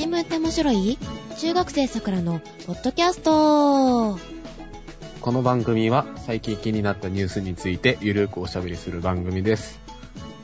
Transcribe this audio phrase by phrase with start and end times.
[0.00, 0.96] 新聞って面白い？
[1.36, 4.18] 中学生さくらのポッドキャスト
[5.20, 9.78] この番組は最近気になったニュースについてゆるくおしゃべりする番組です。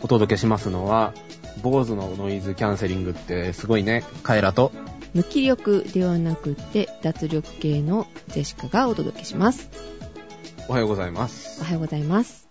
[0.02, 1.14] お届けしますのは、
[1.62, 4.72] 坊主のノイズキャンセリングってすごいね、カエラと、
[5.14, 9.70] 無気力ではなくて脱力系のジェシカがお届けします。
[10.68, 11.64] おはようございますお。
[11.64, 12.50] はようございます。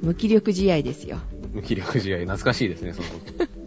[0.00, 1.18] 無気力試合ですよ。
[1.52, 3.08] 無気力試合、懐かしいですね、その。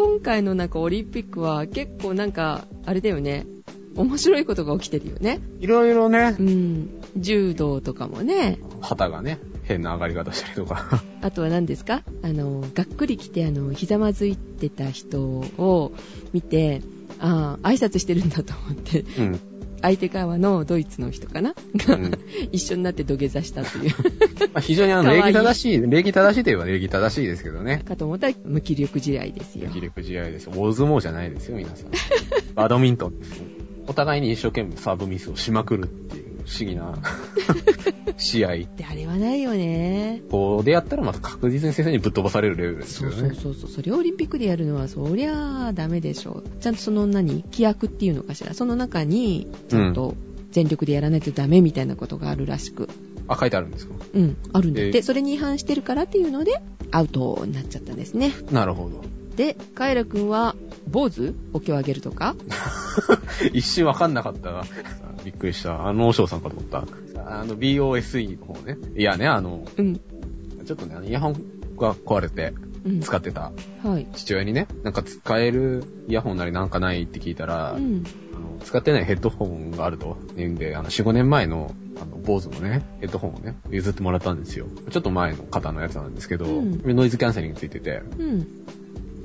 [0.00, 3.44] 今回のなんかオリンピックは結構なんか、あれだよね。
[3.96, 5.40] 面白いことが起きてるよね。
[5.60, 6.88] いろいろねう、ん。
[7.18, 8.58] 柔道とかもね。
[8.80, 11.02] 旗がね、変な上がり方したりとか。
[11.20, 12.02] あとは何ですか？
[12.22, 15.92] あの、がっくり来て、あの、ひざまずいてた人を
[16.32, 16.80] 見て、
[17.18, 19.40] ああ、挨拶してるんだと思って、うん。
[19.82, 21.54] 相手側のドイツの人かな？
[21.76, 22.12] が、うん
[22.52, 23.94] 一緒になって土下座したという。
[24.52, 27.82] まあ、非常にあの、 礼儀正しい、礼儀正しいといえば礼儀正しいですけどね。
[27.84, 29.74] かと思ったら無気力試合ですよ無。
[29.74, 30.52] 気力試合ですよ。
[30.56, 31.90] 大相撲じゃないですよ、皆さん。
[32.54, 33.44] バドミントンですよ。
[33.86, 36.98] お互いに一生懸命サーブミスをしまくるっていう不思議な
[38.18, 38.56] 試合。
[38.56, 40.22] で、あれはないよね。
[40.30, 43.16] こうでやったらまた確実に先生にぶっ飛ばされるレベルですよね。
[43.16, 43.70] そうそうそう。
[43.70, 46.50] それをオリンピックでやるのは、そりゃあダメでしょう。
[46.60, 48.52] ちゃんとその何規約っていうのかしら。
[48.54, 50.14] その中に、ちゃんと
[50.50, 52.88] 全力でやらないとダメみたいなことがあるらしく。
[53.28, 53.94] あ、書いてあるんですか？
[54.12, 54.98] うん、あるんだって。
[54.98, 58.32] えーそれに違反してるからっていうので、アウトになっちゃったんですね。
[58.50, 59.02] なるほど。
[59.36, 60.54] で、カエラくんは、
[60.88, 61.34] 坊主？
[61.52, 62.34] お経をあげるとか？
[63.52, 64.62] 一瞬わかんなかったな。
[65.24, 65.86] びっくりした。
[65.86, 66.84] あの、お嬢さんかと思った。
[67.26, 68.76] あの、BOSE の方ね。
[68.96, 69.96] いやね、あの、うん。
[69.96, 71.34] ちょっとね、イヤホン
[71.78, 73.00] が壊れてうん。
[73.00, 73.52] 使ってた
[73.84, 74.06] はい。
[74.14, 78.04] 父親にね、なんか使えるイヤホンなりなんかないって聞いたら、うん。
[78.34, 84.66] あの使ってないヘッドホンがあると言うんで、あの、4、5年前の、あの、坊主のね、ヘッドホンをね、譲ってもらったんですよ。
[84.90, 88.40] ちょっと前の型のやつなんですけど、うんノイズキャンセリングついてて、うん。
[88.40, 88.46] で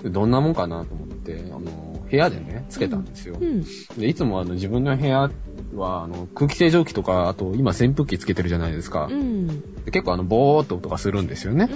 [0.10, 3.38] どんなもんかなと思って、あの、部屋でね、つけたんですよ。
[3.40, 3.64] うん。
[3.98, 5.32] で、いつもあの、自分の部屋
[5.76, 9.08] は、あの、空気清浄機とか、あと、今扇風機つけてるじゃないですか。
[9.12, 9.48] うん。
[9.86, 11.70] で結構あの、ボーっと音がするんですよね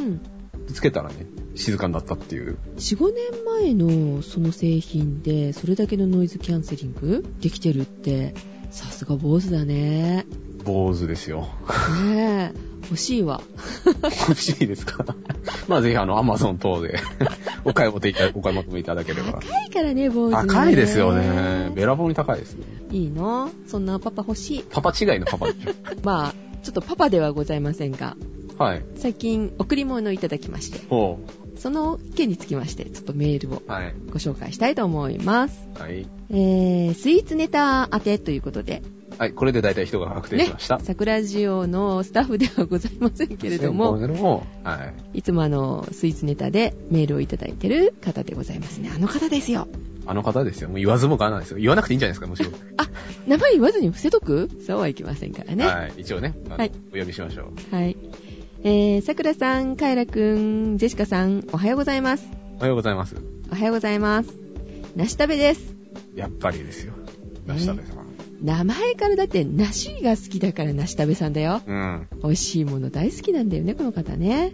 [0.72, 2.58] つけたらね、静かになったっていう。
[2.78, 8.36] 4、5年前のその製品で、それだけのノイズキャンセリングできてるって、
[8.70, 10.26] さすが坊主だね。
[10.64, 11.48] 坊主ですよ。
[12.04, 12.60] ねえ。
[12.84, 13.42] 欲しいわ。
[14.30, 15.04] 欲しいですか？
[15.68, 17.00] まあぜひあの、アマゾン等で
[17.66, 19.34] お買い求めいたお買い求めいただければ。
[19.34, 20.48] 高いからね、坊主、ね。
[20.48, 21.72] 高いですよね。
[21.76, 22.66] べらぼうに高いですね。
[22.92, 23.50] いいの？
[23.68, 24.64] そんなパパ欲しい。
[24.70, 25.58] パパ違いのパパでし
[26.04, 26.34] まあ、
[26.64, 28.64] ちょっとパパではございませんが、ょ。
[28.64, 28.86] はい。
[28.96, 31.20] 最近贈り物をいただきまして、ほ
[31.58, 33.72] その件につきまして、ちょっとメールをう。
[33.72, 33.94] はい。
[34.12, 35.70] ご紹介したいと思います。
[35.78, 36.08] はい。
[36.30, 38.82] えー、スイーツネタ当てということで、
[39.20, 39.34] はい。
[39.34, 40.80] これで大体人が確定しました。
[40.80, 44.00] 桜ジオのスタッフではございませんけれども、
[44.64, 45.20] はい。
[45.20, 48.90] いつもあの、スイーツネタでメールをいただいてる方でございますね。
[48.96, 49.68] あの方ですよ。
[50.06, 50.70] あの方ですよ。
[50.70, 51.58] もう言わずもがなですよ。
[51.58, 52.52] 言わなくていいんじゃないですか、むしろ。
[53.28, 54.50] 名前言わずに伏せとく？
[54.66, 55.68] そうはいきませんからね。
[55.68, 55.94] ははい。
[55.98, 57.76] 一応ね、はいお呼びしましょう。
[57.90, 57.98] い。
[58.64, 62.26] えー、桜さん、カエラくん、ジェシカさん、おはようございます。
[62.58, 63.18] おはようございます。
[63.52, 64.30] おはようございます。
[64.96, 65.76] 梨食べです。
[66.16, 66.94] やっぱりですよ。
[67.46, 67.99] 出したですわ。
[68.42, 71.62] 名前からだって梨が好きだから梨食べさんだよ。
[71.66, 72.08] うん。
[72.24, 74.54] 美味しいもの大好きなんだよね、この方ね。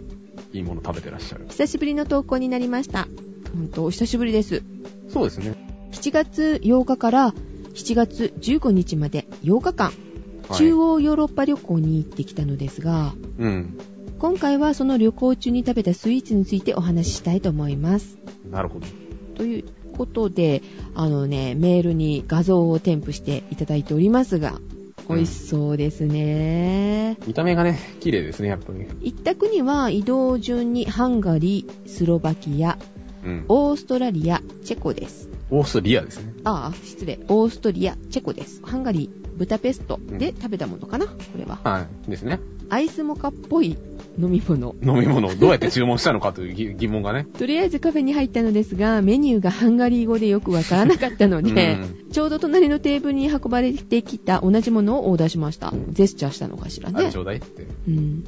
[0.52, 1.46] いいもの食べてらっしゃる。
[1.48, 3.08] 久しぶりの投稿になりました。
[3.54, 4.62] ほんと、お久しぶりです。
[5.08, 5.54] そうですね。
[5.92, 7.34] 7月8日から
[7.74, 10.06] 7月15日まで8日間、はい
[10.54, 13.78] 中央ヨーロッパ旅行に行ってきたのですが、うん。
[14.20, 18.16] 今回はその旅行中に食べたスイーツについてお話ししたいと思います。
[18.48, 18.86] なるほど。
[19.34, 19.64] という
[19.96, 20.62] ことで、
[20.94, 24.60] あのね、メールに画像を添付していただいておりますが、
[25.08, 27.16] 美味しそうですね。
[27.26, 28.86] 見た目がね、綺麗ですね、やっぱり。
[29.00, 32.78] 行った国は移動順にハンガリー、スロバキア、
[33.24, 33.44] うん。
[33.48, 35.28] オーストラリア、チェコです。
[35.50, 36.32] オーストリアですね。
[36.44, 37.20] ああ、失礼。
[37.28, 38.60] オーストリア、チェコです。
[38.64, 41.60] ハンガリー、ブダペストで食べたものかな、これは。
[41.62, 42.10] はい。
[42.10, 42.40] ですね。
[42.68, 43.76] アイスモカっぽい
[44.18, 44.74] 飲み物。
[44.82, 47.26] 飲み物をどうやって注文したのかという疑疑問がね。
[47.38, 51.78] とりあえずカフェに入ったのですが、メニューがハンガリー語でよくわからなかったので、
[52.12, 55.72] ちょうど隣のテーブルに運ばれてきた同じものをオーダーしました。
[55.90, 57.18] ジェスチャーしたのかしらねあれち。
[57.18, 57.66] ょうだいって。
[57.88, 58.24] うん。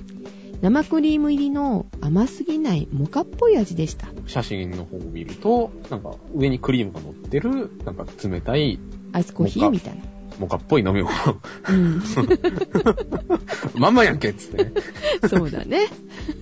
[0.60, 4.08] 生クリーム入りの甘すぎないモカっぽい味でした。
[4.26, 8.80] 写真の方を見ると、なんか上にクリームが乗ってる、なんか冷たい
[9.12, 10.17] アイスコーヒーみたいな。
[10.38, 11.14] モカっぽい飲み物。
[11.68, 12.02] うん。
[13.74, 14.72] まんまやんけっつってね。
[15.28, 15.86] そうだね。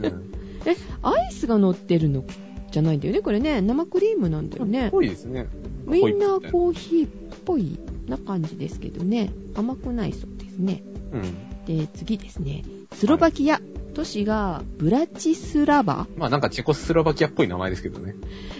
[0.02, 2.24] うんえ、アイスが乗ってるの
[2.72, 3.60] じゃないんだよね、これね。
[3.60, 4.90] 生クリームなんだよね。
[4.90, 5.46] ぽいですね。
[5.86, 6.50] ウインナーー。
[6.50, 7.10] コーヒーっ
[7.44, 7.78] ぽい
[8.08, 9.32] な感じですけどね。
[9.54, 10.82] 甘くないそうですね。
[11.12, 11.64] うん。
[11.64, 12.64] で、次ですね。
[12.92, 13.60] スロバキア
[13.94, 18.14] 都市がブラチスラバまあなんかチェコスロバキアっぽい名前ですけどね。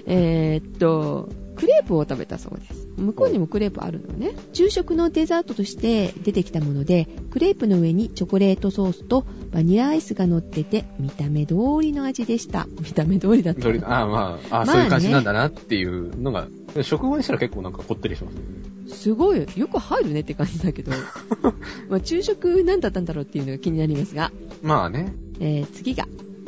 [0.07, 2.86] えーっと、クレープを食べたそうです。
[2.97, 4.33] 向こうにもクレープあるのね。
[4.53, 12.67] 昼食のデザートとして出てきたもので、クレープの上にチョコレートソースとバニラアイスが乗ってて、見た目通りの味でした。
[12.81, 13.69] 見た目通りだった。
[13.69, 16.49] ああまあ、ああ、まあねそういう感じなんだなっていうのが、
[16.83, 18.47] 食後にしたら結構なんかこってりしますよね。
[18.89, 20.93] すごい、よく入るねって感じだけど。
[21.89, 24.33] まあ、昼食何だったんだろうっていうのが気になりますが、
[24.63, 26.07] まあね、えー次が、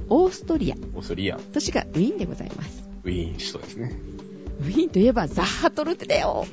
[0.08, 0.76] オーストリア。
[0.94, 2.88] オーストリア、都市がウィーンでございます。
[3.04, 3.92] ウィーン首都ですね。
[4.60, 6.46] ウィーンといえばザッハトルテだよ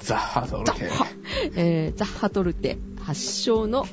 [0.00, 0.72] ザッハトルテ。
[0.72, 1.06] ザッハ、
[1.56, 3.86] えーザッハトルテ発祥の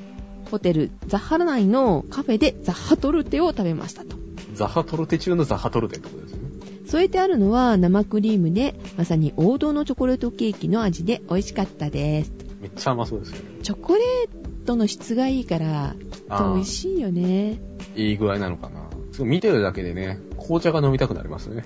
[0.49, 4.17] ホテルザッハ内のカフェでザッハトルテを食べましたと。
[4.53, 6.43] ザッハトルテ中のザッハトルテってことですよね。
[6.87, 12.31] 添えてあるのは生クリームで、まさに王道のチョコレートケーキの味で美味しかったです。
[12.59, 13.41] めっちゃ甘そうですよね。
[13.61, 17.61] チョコレートの質がいいから、きっと美味しいよね。
[17.95, 18.88] いい具合なのかな。
[19.19, 21.65] すごい見てるだけでね、紅茶が飲みたくなりますね。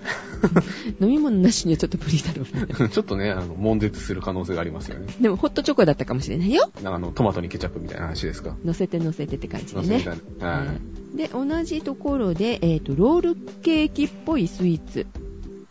[0.99, 2.89] 飲み物なしにはちょっと無理だろうね。
[2.89, 5.07] ちょっとね、あの、悶絶する可能性がありますよね。
[5.21, 6.71] でもホットチョコだったかもしれないよ。
[6.77, 8.57] なんかあの、トマトにケチャップみたいな話ですか。
[8.65, 10.13] 乗せて乗せてって感じでね乗せみた。
[10.13, 10.47] いな。
[10.47, 10.65] は
[11.13, 11.17] い。
[11.17, 15.05] で、同じところで、えっ、と、ロールケーキっぽいスイーツ。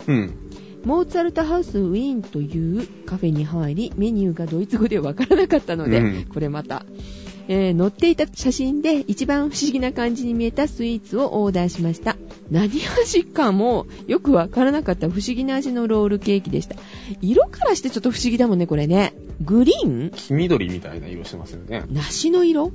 [0.07, 0.31] うん。
[0.85, 6.85] モーツァルトハウスウィーンというカフェに入り、メニューがドイツ語でわからなかったので、うんこれまた、
[7.53, 12.17] えー載っていた写真で一番不思議な感じに見えたスイーツをオーダーしました。
[12.51, 12.71] 何
[13.03, 16.77] 味かもよくわからなかった不思議な味のロールケーキでした。
[17.21, 19.13] 色からしてちょっと不思議だもんね、これね。
[19.43, 20.11] グリーン？
[20.11, 21.85] 黄緑みたいな色してますよね。
[21.91, 22.73] 梨の色？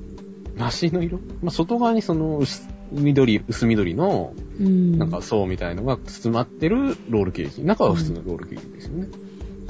[0.57, 1.19] 梨の色？
[1.41, 4.97] まあ、外側にその薄緑、薄緑の、うん。
[4.97, 7.63] なんか層みたいのが包まってるロールケーキ。
[7.63, 9.07] 中は普通のロールケーキですよね。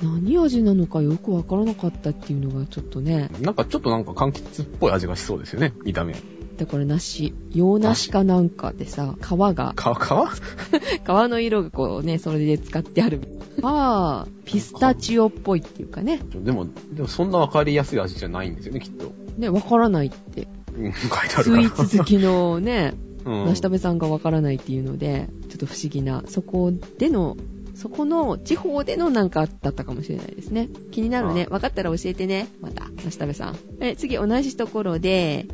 [0.02, 3.30] 何味なのかよくわからなかったっていうのがちょっとね。
[3.42, 6.16] なんかちょっとなんか柑橘っぽい味がしそうですよね、見た目。
[6.58, 11.06] だから梨、洋梨かなんかでさ、皮が、皮、皮？
[11.06, 13.22] 皮の色がこうね、それで使ってある。
[13.62, 16.20] ああ、ピスタチオっぽいっていうかね。
[16.34, 19.12] でも、でもそんなわかりやすい味じゃないんですよね、きっと。
[19.38, 20.48] ね、わからないって。
[20.76, 21.54] うん、書いてあるスイ。
[21.54, 22.96] ーツ好きのね、
[23.26, 23.46] うん。
[23.46, 27.38] 梨食べさんがわからないっていうので、ちょっと不思議な、そこでの、
[27.78, 30.68] そこの地方でのなんかだったかもしれないですね。
[30.92, 31.46] 気になるね。
[31.52, 32.48] わかったら教えてね。
[32.60, 33.58] また、梨食べさん。
[33.80, 35.46] え、次同じところで、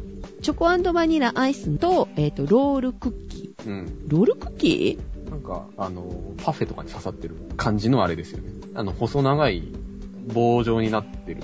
[0.41, 3.69] チョコバニラアイスと、えっ、と、ロールクッキー。
[3.69, 4.07] うん。
[4.07, 4.99] ロールクッキ
[5.29, 8.51] なんか、あの、パフェとかに刺さってる感じのあれですよね。
[8.73, 9.63] あの、細長い
[10.33, 11.41] 棒状になってる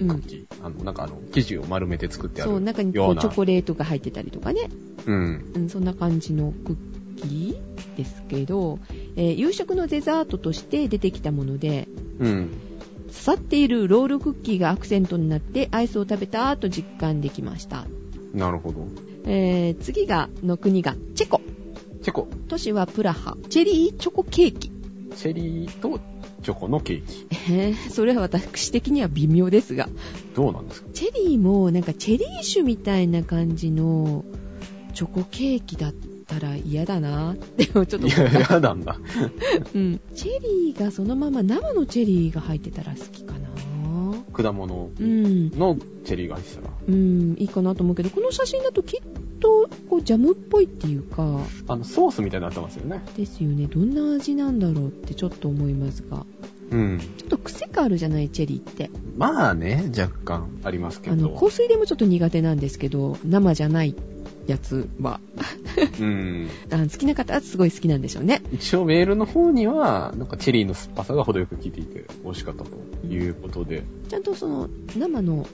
[0.00, 0.08] ーうん。
[0.08, 0.66] クッキー。
[0.66, 2.50] あの、なんかあの、生地を丸めて作ってある。
[2.50, 4.68] そう、中にこうチョコレートが入ってたりとかね。
[5.06, 5.52] うん。
[5.54, 6.76] うん、そんな感じのクッ
[7.22, 8.78] キーですけど、
[9.16, 12.50] えー夕食のデザートとして出てきたもので、うん。
[13.08, 17.86] 刺さっているロールクッキーがアクセントになってアイスを食べたと実感できました。
[18.32, 18.86] なるほど。
[19.24, 21.40] えー次が、の国がチェコ。
[22.02, 23.36] チェコ、都市はプラハ。
[23.48, 24.70] チェリーチョコケーキ。
[25.16, 25.98] チェリーと
[26.42, 27.26] チョコのケーキ。
[27.52, 29.88] えーそれは私的には微妙ですが。
[30.36, 30.88] どうなんですか？
[30.94, 34.24] チェリーもなんかチェリー酒みたいな感じの
[34.94, 36.06] チョコケーキだった
[36.38, 38.54] ら嫌だなってちょっと思いや、った。
[38.54, 38.96] やなんだ。
[39.74, 40.00] うん。
[40.14, 43.50] チェリーがそのまま生のチェリーが入ってたら好きかな
[44.32, 45.50] 果物うん。
[45.50, 46.70] のチェリーが入ってたら。
[46.88, 49.00] うん、いいかなと思うけど、この写真だときっ
[49.40, 53.02] と、こう、ジャムっぽいっていうか、あの、ソースみたいになってますよね。
[53.16, 53.66] ですよね。
[53.66, 56.24] どんな味なんだろうってちょっと思いますが。
[56.70, 57.00] うん。
[57.18, 58.90] ちょっと癖があるじゃない、チェリーって。
[59.16, 61.34] まあね、若干ありますけあの、ど。
[61.34, 63.94] 香水でもちょっと苦手なんですけど、生じゃない
[64.46, 65.20] やつは、
[66.00, 66.48] うん。
[66.70, 68.42] 好きな方はすごい好きなんでしょうね。
[68.52, 72.70] 一応メールの方には、なんかチェリーの酸っぱさが程よく効いていて美味しかったと
[73.06, 73.84] いうことで。
[74.08, 75.46] ちゃんとその、生の、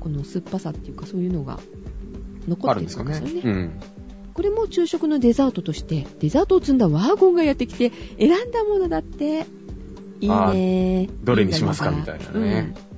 [0.00, 1.58] この酸っぱさっていうか、そういうのが
[2.48, 3.18] 残あってるるんですかね。
[3.18, 3.58] んですよね。
[3.58, 3.70] うん。
[4.32, 9.46] これも昼食のデザートとして、デザートを積んだワーゴンがやってきて、選んだものだって、
[10.20, 12.89] いいねどれにしますかみたいなねうん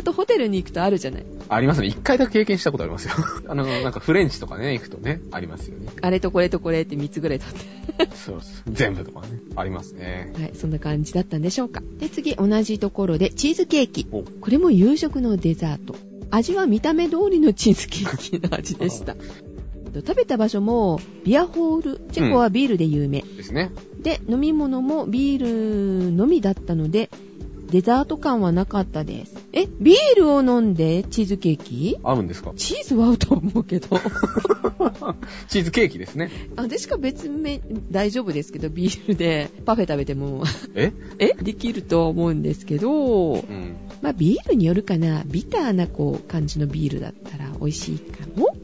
[0.00, 1.24] ちょっとホテルに行くとあるじゃない？
[1.50, 1.88] ありますね。
[1.88, 3.14] 一回だけ経験したことありますよ。
[3.48, 5.88] あの、なんかフレンチとかね、行くとね、ありますよね。
[6.00, 7.54] あれとこれとこれって3つぐらい取っ
[8.08, 8.16] て。
[8.16, 8.72] そうそう。
[8.72, 9.40] 全部とかね。
[9.56, 10.32] ありますね。
[10.38, 11.82] はい、そんな感じだったんでしょうか。
[11.98, 14.06] で、次、同じところでチーズケーキ。
[14.10, 15.94] おこれも夕食のデザート。
[16.30, 19.16] 味は見た目通りのチーズケーキの味でした。
[19.92, 22.00] 食べた場所もビアホール。
[22.12, 23.20] チェコはビールで有名。
[23.36, 23.70] ですね。
[24.00, 27.10] で、飲み物もビールのみだったので、
[27.70, 29.36] デザート感はなかったです。
[29.52, 31.98] え、ビールを飲んでチーズケーキ？
[32.02, 32.52] 合うんですか？
[32.56, 33.88] チーズは合うと思うけど。
[35.48, 36.30] チーズケーキですね。
[36.56, 37.60] あ、でしか別名
[37.90, 40.42] 大丈夫ですけど、ビールでパフェ食べても、
[40.74, 40.92] え？
[41.18, 41.32] え？
[41.42, 43.76] できるとは思うんですけど、うん。
[44.02, 45.22] まあビールによるかな。
[45.26, 48.56] ビターなこう感じのビールだったら美味しいかも。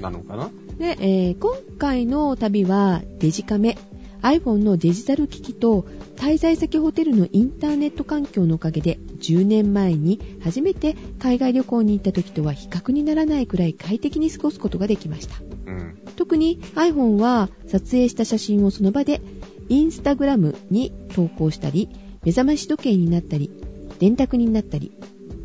[0.00, 0.50] なのかな？
[0.78, 3.76] で、えー今回の旅はデジカメ、
[4.22, 5.86] iPhone のデジタル機器と
[6.16, 15.34] 滞在先ホテルのインターネット環境のおかげで10年前に初めて海外旅行に行った時とは比較にならないくらい快適に過ごすことができました。
[15.66, 15.98] うん。
[16.16, 19.20] 特に iPhone は撮影した写真をその場で
[19.68, 21.88] インスタグラムに投稿したり、
[22.24, 23.50] 目覚まし時計になったり、
[23.98, 24.92] 電卓になったり、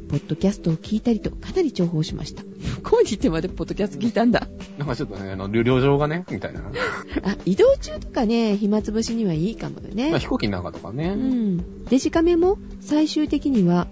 [0.10, 2.44] ポッドキャストを聞いたりとかなり重宝しました。
[2.44, 4.48] 向こうに行ってまでポッドキャスト聞いたんだ。
[4.78, 6.62] なんかちょっとね、あの、旅情がね、みたいな。
[7.24, 10.12] あ、移動中とかね、暇つぶしにはいいかもよね。
[10.12, 11.10] まあ飛行機の中とかね。
[11.10, 11.86] うん。
[11.86, 13.88] デジカメも最終的には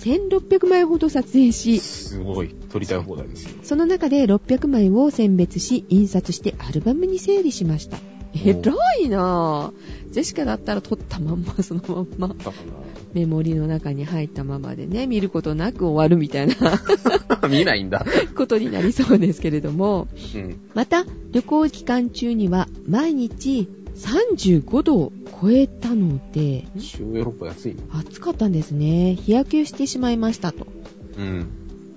[0.00, 3.50] 1600枚ほど撮影し、すごい、撮りたい放題ですよ。
[3.62, 7.96] その中で600枚を選別し、印刷してアルバムに整理しました。
[8.34, 10.12] えらいなぁ。
[10.12, 12.36] ジェシカだったら撮ったまんま、そのまんま、
[13.12, 16.80] メモリの中に入ったままでね、見ることなく終わるみたいなら、
[17.48, 18.04] 見ないんだ。
[18.36, 20.60] ことになりそうですけれども、うん。
[20.74, 27.82] また、旅行期間中には毎日35度を超えたので、中ヨーロッパ安いね。
[27.92, 29.14] 暑かったんですね。
[29.14, 30.66] 日焼けしてしまいましたと。
[31.18, 31.46] うん。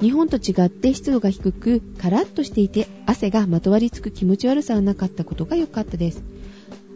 [0.04, 6.22] 日本と違って湿度が低く、カラッとしていて、汗がまとわりつく気持ち悪さはなかったことが良かったです。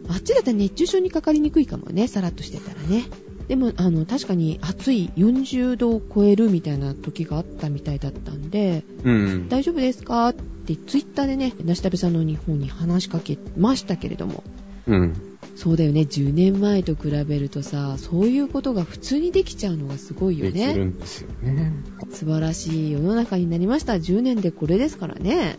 [0.08, 3.04] あっちだったら熱中症にかかりにくいかもね、さらっとしてたらね。
[3.48, 9.48] でも、あの、確かに暑い40度を超えるみたいな時があったみたいだったんで、うん。
[9.48, 10.28] 大丈夫ですか？
[10.28, 14.44] ってツイッターでね、なしたべさんの日本に話しかけましたけれども、
[14.86, 15.14] うん。
[15.60, 20.84] そうだよね、10年前と比べるとさ、そういうことが普通にできちゃうのがすごいよできるね。
[20.84, 21.72] んですよね。
[22.12, 23.94] 素晴らしい世の中になりました。
[23.94, 25.58] 10年でこれですからね。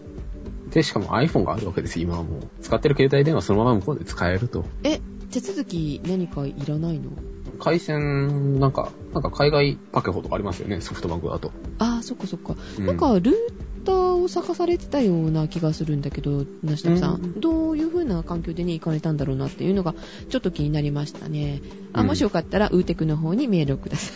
[0.72, 2.42] で、しかも iPhone があるわけです、今はもう。
[2.62, 4.64] 使ってる携帯電話そのまま向こうで使えると。
[4.86, 5.02] え、
[5.32, 7.10] 手続き何かいらないの？
[7.60, 11.52] 回線、なんか、なんか海外パケホとかありますよね、ソフトバンクだと。
[11.80, 12.56] ああ、そっかそっか。
[12.78, 13.34] うなんか、ルー
[13.80, 19.94] ターを探されてたような気がするんだけど、なしたさん,、うんどういう風な環境でね、行かれたんだろうなっていうのが、
[20.30, 21.62] ちょっと気になりましたね。
[21.94, 24.14] あ、うんもしよかったら、ウーテクの方にメールをくださ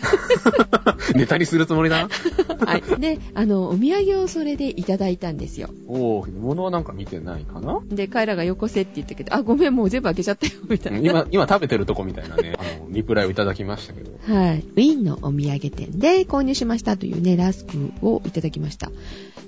[1.14, 2.08] ネタにするつもりだ？
[2.08, 2.76] な。
[2.76, 2.82] い。
[2.82, 3.00] はい。
[3.00, 5.68] で、あの、お土産をそれでいただいたんですよ。
[5.86, 7.80] おー、物はなんか見てないかな？
[7.88, 10.98] で、カイラがよこせって言ったけど、あ、ごめん、もう全部開けちゃったよ、みたいな。
[10.98, 14.12] 今、今食べてるとこみたいなね、あの、リプライをいただきましたけど。
[14.26, 14.58] はい。
[14.60, 18.90] ウィーンのお土産店で購入しましたというね、ラスクをいただきました。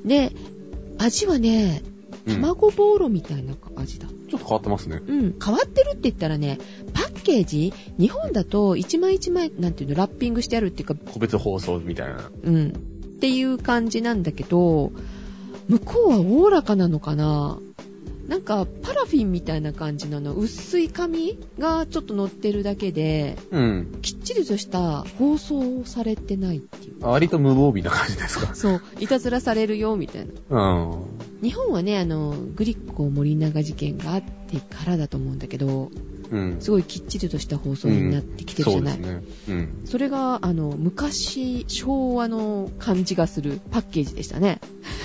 [0.05, 0.16] で、
[0.99, 1.97] 味はね、うん
[2.27, 4.09] 卵ボーロみたいな味だ。
[4.09, 5.01] ちょっと変わってますね。
[5.07, 5.37] うん。
[5.43, 6.59] 変わってるって言ったらね、
[6.93, 12.29] パッケージ、日本だと一枚一枚、なんていうの、ラッピングしてあるっていうか、個別包装みたいな。
[12.43, 12.69] うん。
[12.71, 12.73] っ
[13.21, 14.91] ていう感じなんだけど、
[15.69, 17.61] 向こうはおおらかなのかな
[18.29, 20.35] なんか、パラフィンみたいな感じなの。
[20.35, 23.99] 薄い紙がちょっと乗ってるだけで、うん。
[24.03, 26.97] きっちりとした包装されてないっていう。
[27.01, 28.55] 割と無防備な感じですか？
[28.55, 30.83] そう、いたずらされるよ、みたいな。
[30.85, 31.03] うん。
[31.43, 36.16] 日本はね、あの、グリッコ森永事件があってからだと思うんだけど、うん。
[36.61, 38.95] すごいきっちりとした包装になってきてるじゃない。
[38.95, 39.23] そうですね。
[39.49, 39.69] うん。
[39.85, 44.61] それが、あの、昔、昭和の感じがするパッケージでしたね。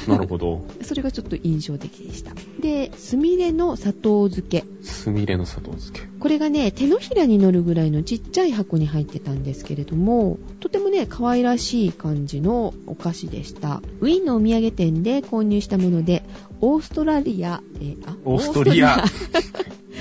[0.08, 0.66] なるほど。
[0.82, 2.32] それがちょっと印象的でした。
[2.60, 4.66] で、スミレの砂糖漬け。
[4.82, 6.08] すみれの砂糖漬け。
[6.20, 13.82] これがね、手のひらに乗るぐらいのちっちゃい箱に入ってたんですけれども、とてもね、可愛らしい感じのお菓子でした。
[14.00, 16.24] ウィーンのお土産店で購入したもので、
[16.62, 19.04] オーストラリア、えーあオーストリア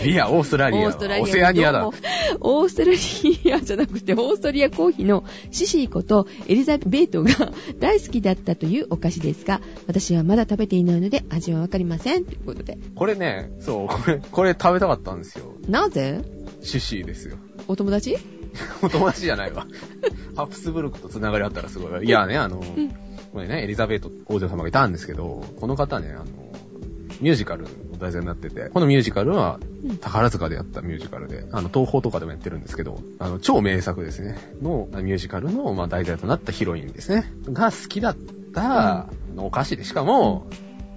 [0.05, 0.81] いや、オーストラリア。
[0.87, 7.31] オーストラリアオセアニアだオーストラリアじゃなくて、オーストリアコーヒーのシシーことエリザベートが
[7.79, 12.25] 大好きだったというお菓子ですが、私はまだ食べていないので味はわかりません。
[12.25, 12.79] ということで。
[12.95, 15.55] これね、そう、これ、これ食べたかったんですよ。
[15.69, 16.23] なぜ？
[16.63, 17.37] シシーですよ。
[17.69, 18.17] お友達？
[18.83, 19.67] お友達じゃないわ。
[20.37, 22.07] ハプスブルクと繋がりあったらすごい。
[22.07, 22.61] いやね、あの、ん
[23.33, 26.25] これね、エリザベート王女様がいたんですけど、この方ね、あの、
[27.21, 27.69] ミュージカルの
[28.01, 38.17] 題材になってて、このミュージカルはうん宝塚でやったミュージカルで、あの、東宝とかでもやってるんですけど、あの、超名作ですね、のミュージカルの、まあ、題材となったヒロインですね、が好きだっ
[38.55, 40.47] た、のお菓子で、しかも、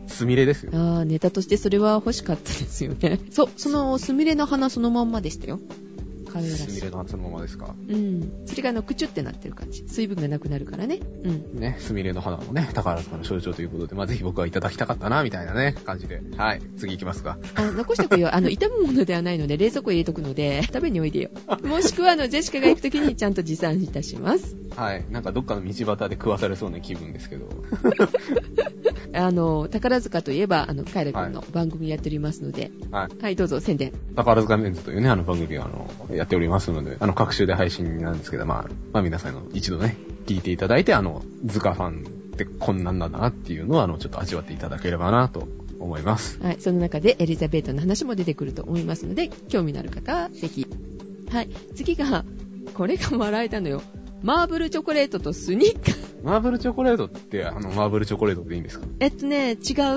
[0.07, 0.71] スミレですよ。
[0.73, 3.19] ああ、ネタとしてそれは欲しかったですよね。
[3.31, 5.59] そう、そのスミレの花そのまんまでしたよ。
[6.33, 6.89] 可愛らしいスミレ。
[6.89, 7.75] の初のままですか。
[7.87, 8.45] うん。
[8.45, 9.83] それがあの、くちゅってなってる感じ。
[9.87, 10.99] 水分がなくなるからね。
[11.23, 11.59] うん。
[11.59, 16.21] ね、スミレの花もね、宝塚の象徴ということで、まあ、ぜひ僕はいただきたかったな、みたいなね、感じで。
[16.35, 17.37] はい、次行きますか。
[17.55, 18.33] あ、残しておくよ。
[18.33, 21.29] あの、傷むものではないので、冷蔵庫入れとくので、食べにおいでよ。
[21.63, 24.55] もしくは、あの、ジェシカが行くときにちゃんと持参いたします。
[24.75, 25.05] はい。
[25.11, 27.47] なんかどっかの道端で食わされそうな気分ですけど。
[29.15, 33.23] あの、宝塚といえば、あの、カイラ君の番組やっておりますので、はい。
[33.23, 33.93] はい、どうぞ、宣伝。
[34.15, 35.87] 宝塚メンズというね、あの番組が、あの、
[36.23, 45.47] やっておりますので、あの、各週で配信なんですけど、まあ、まあ皆さんの一度ね、聞いていただいて、あの、図鑑ファンってこんなんだなっていうのを、あの、ちょっと味わっていただければなと
[45.79, 46.39] 思います。
[46.41, 46.57] はい。
[46.59, 50.65] その中でエリザベートの話も出てくると思いますので、興味のある方はぜひ。
[51.29, 51.49] はい。
[51.75, 52.23] 次が、
[52.73, 53.81] これが笑えたのよ。
[54.21, 56.03] マーブルチョコレートとスニッカー。
[56.23, 58.85] マーブルチョコレートって、あの、マーブルチョコレートでいいんですか？
[59.01, 59.55] えっとね、違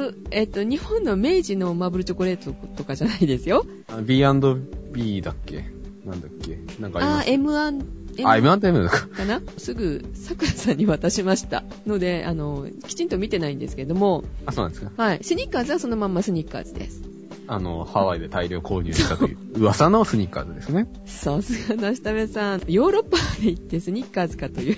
[0.09, 0.14] う。
[0.33, 3.64] えっと、日本の明治のマーブルチョコレートとかじゃないですよ。
[3.87, 5.64] あ B&B だっけ？
[6.07, 6.59] なんだっけ？
[6.81, 7.81] なんかありあー、ます
[8.23, 9.07] M1、あ、M1 と M だか。
[9.09, 9.41] かな？
[9.59, 11.65] すぐ、桜さんに渡しました。
[11.87, 14.91] ので、あの、きちんと見てないんですけども、あ、そうなんですか？
[14.97, 15.19] はい。
[15.23, 17.03] スニッカーズはそのまんまスニッカーズです。
[17.49, 20.89] あの、ハワイで大量購入したという 噂のスニッカーズですね。
[21.07, 22.63] さすが、なしたべさん。
[22.67, 24.77] ヨーロッパで行ってスニッカーズかという。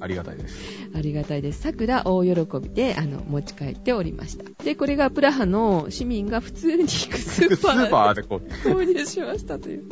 [0.00, 0.54] ありがたいです。
[0.94, 1.62] ありがたいです。
[1.62, 4.44] 桜大喜びで、あの、持ち帰っておりました。
[4.64, 9.84] で、これがプラハの市民が普通に行くスースパーーパーでこう、購入しましたという。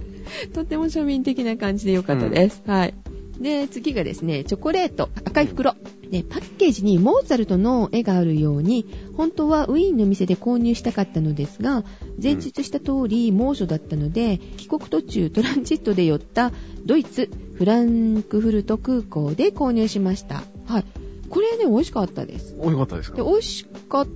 [0.52, 2.62] とっても庶民的な感じでよかったです。
[2.66, 2.94] はい。
[3.40, 5.74] で、次がですね、チョコレート、赤い袋。
[6.10, 8.84] で、パッケージにモーツァルトの絵があるように、
[9.16, 11.84] 本当はウィーンの店で購入したかったのですが、
[12.20, 16.52] 前述した通り猛暑だったので、帰国途中トランジットで寄った
[16.84, 20.42] ドイツ、フランクフルト空港で購入しました。
[20.66, 20.84] はい。
[21.28, 22.56] これね、美味しかったです。
[22.58, 24.06] およかったですで、か美味しかっ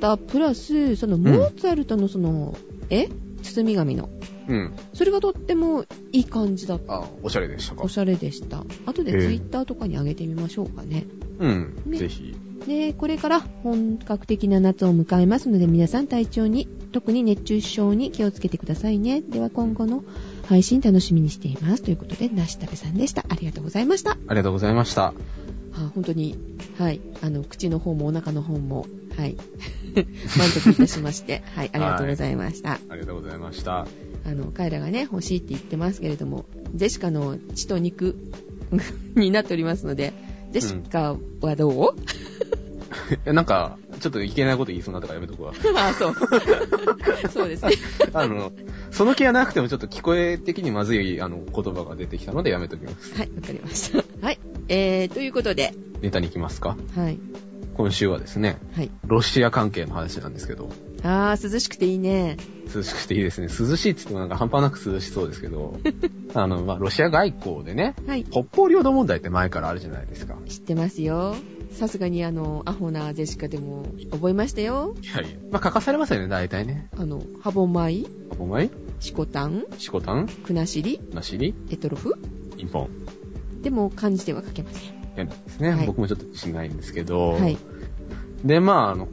[0.00, 2.56] た、プラス、その、モーツァルトのその、
[2.90, 3.08] 絵？
[3.44, 4.08] 包み紙の。
[4.48, 4.72] うん。
[4.92, 6.94] それがとってもいい感じだった。
[7.02, 7.82] あ、おしゃれでしたか？
[7.84, 8.64] おしゃれでした。
[8.86, 11.06] 後でええツイッターとかに上げてみましょうかね。
[11.38, 11.82] うん。
[11.86, 12.34] ねぜひ。
[12.66, 19.20] で、これから本格的な夏を迎えますので、皆さん体調に、特に熱中症に気をつけてくださいね。
[19.20, 20.04] では今後の
[20.46, 21.82] 配信楽しみにしています。
[21.82, 23.24] ということで、なしたべさんでした。
[23.28, 24.12] ありがとうございました。
[24.12, 25.12] ありがとうございました。
[25.76, 26.36] あ本当に、
[26.78, 28.86] はい、あの、口の方もお腹の方も、
[29.16, 29.36] はい、
[30.38, 32.74] 満足いたしまして、はい、ありがとうございました。
[32.88, 33.86] ありがとうございました。
[34.24, 38.16] あの、彼らがね、欲しいって言ってますけれども、ジェシカの血と肉
[39.16, 40.12] になっておりますので、
[40.54, 41.72] ジェシカはどう、
[43.12, 45.52] いや、なんか、ちょっといけないこと言いそうになったからやめとくわ。
[45.76, 46.14] あそう。
[47.28, 47.72] そうですね。
[48.12, 48.52] あの、
[48.92, 53.14] その気がなくてもちょっと聞こえ的にまずい、あの、言葉が出てきたのでやめときます。
[53.18, 54.04] はい、わかりました。
[54.24, 54.38] はい。
[54.68, 57.18] えー、ということで、ネタに行きますかはい。
[57.76, 58.90] 今週はですね、はい。
[59.06, 60.70] ロシア関係の話なんですけど、
[61.04, 62.36] あー、涼しくていいね。
[62.74, 63.48] 涼しくていいですね。
[63.48, 65.78] 涼しいって言ってもなんか半端なく涼しそうですけど、
[66.34, 68.24] あの、まあ、ロシア外交でね、はい。
[68.24, 70.36] 北方領土問題って前からあるじゃないですか。
[70.48, 71.36] 知ってますよ。
[71.70, 74.94] さすがにあの、アホなジェシカでも覚えましたよ。
[75.02, 75.38] いやいや。
[75.50, 76.88] まあ、書かされますよね、大体ね。
[76.96, 78.04] あの、ハボ米、
[78.38, 80.26] お前シコタン、シコタン？
[80.28, 81.54] クナシリ、なしり？
[81.70, 82.14] エトロフ？
[82.56, 82.88] インポン。
[83.62, 84.94] でも漢字では書けません。
[85.16, 87.58] 変なんですね、はい僕もちょっと自信ないんですけど、はい。
[88.44, 89.08] で、まあ、あの、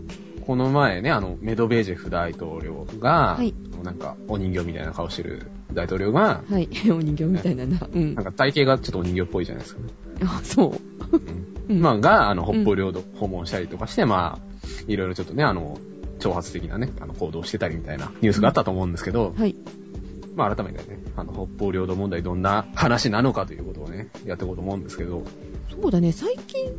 [0.45, 6.69] この前ね、あの、メドベージェフ大統領が、はいなんか、お人形みたいな顔してる大統領が、はい。
[6.91, 7.87] お人形みたいなな。
[7.91, 8.25] うんなん。
[8.25, 9.87] か体型がちょっとお人形っぽいじゃないですか、ね。
[10.23, 10.71] あ、そう。
[11.69, 15.79] うんまあ、が、あの、北方領土訪問したりとかして、まあ、いろいろちょっとね、あの、
[16.19, 19.55] 挑発的なね、あの、行動をしてたりみたいなニュースがあったと思うんですけど、はい。
[20.35, 25.23] まあ、改めてね、あの、北方領土問題どんな話なのかということをね、やっていこうと思うんですけど、
[25.81, 26.71] そうだね、最近、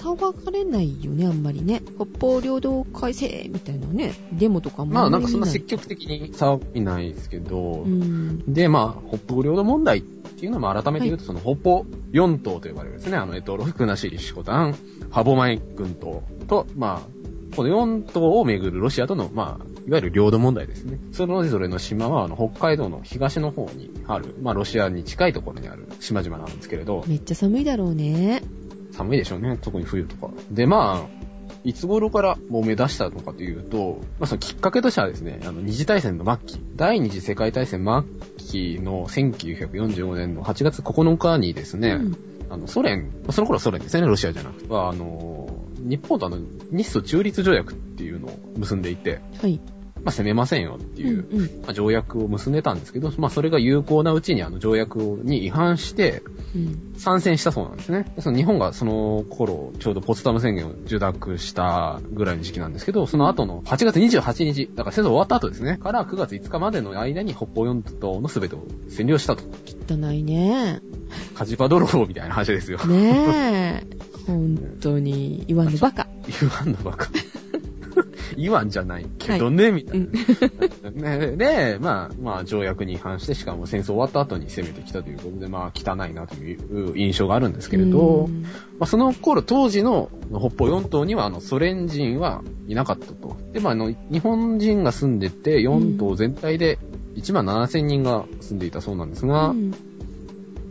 [0.00, 1.82] 騒がれないよね、あんまりね。
[1.96, 8.52] 北方領土改正みたいなね、デモとかもまあ、なんかそんな積極的に騒ぎないですけど、うん。
[8.52, 14.74] で、まあ、北方領土問題っていうのも改めて言うと、その北方四島と呼ばれるですね、あの、えっと、ロフクナシリシコタン、
[15.10, 20.98] ハボマイ群島と、まあ、この四島をめぐるロシアとの、まあ、いわゆる領土問題ですね。
[21.12, 28.42] それぞれの島は、あの、北海道の東の方にある、まあ、ロシアに近いところにある島々なんですけれど、めっちゃ寒いだろうね。
[28.92, 30.32] 寒いでしょうね、特に冬とか。
[30.50, 31.20] で、まあ、
[31.64, 42.16] いつ頃からもう目指したのかというと、まあそのきっかけとしてはですね、あの、二次大戦の末期、第二次世界大戦末期の1945年の8月9日にですね、うん
[42.50, 45.48] あの、ソ連、まあその頃はソ連ですね、ロシアじゃなくて、はあの、
[45.78, 46.38] 日本とあの、
[46.70, 49.60] 日ソ中立条約っていうのを結んでいて、はい。
[50.04, 51.46] まあ攻めませんよっていう、うんうん。
[51.62, 56.22] まあ、条約を結んでたんですけど、まあそれが有効なうちにあの条約に違反して、
[56.54, 56.94] うん。
[56.96, 58.12] 参戦したそうなんですね。
[58.16, 69.44] でその日本がその頃、ちょうどポツダム宣言を受諾したぐらいの時期なんですけど、その後の8月28日、だから戦争終わった後ですね、から9月5日までの間に北方四島の全てを占領したと。
[69.88, 70.80] 汚いね。
[71.34, 72.78] 火事場泥棒みたいな話ですよ。
[72.86, 74.00] ねえ。
[74.26, 76.06] 本当に、言わんのバカ。
[76.40, 77.08] 言わんのばか。
[78.36, 80.00] 言わんじゃないけどね、みたい
[80.94, 81.18] な。
[81.18, 88.48] ねで、まあ、まあ、条約に違反して、しかも戦争終わった後に攻めてきたということで、まあ、汚いなという印象があるんですけれど、うんま
[88.80, 93.36] あ、その頃、当時の北方四島には、あの、ソ連人はいなかったと。
[93.52, 96.78] で、まあ、あの、日本人が住んでて、四島全体で
[97.16, 99.89] 1万7千人が住んでいたそうなんですが、うん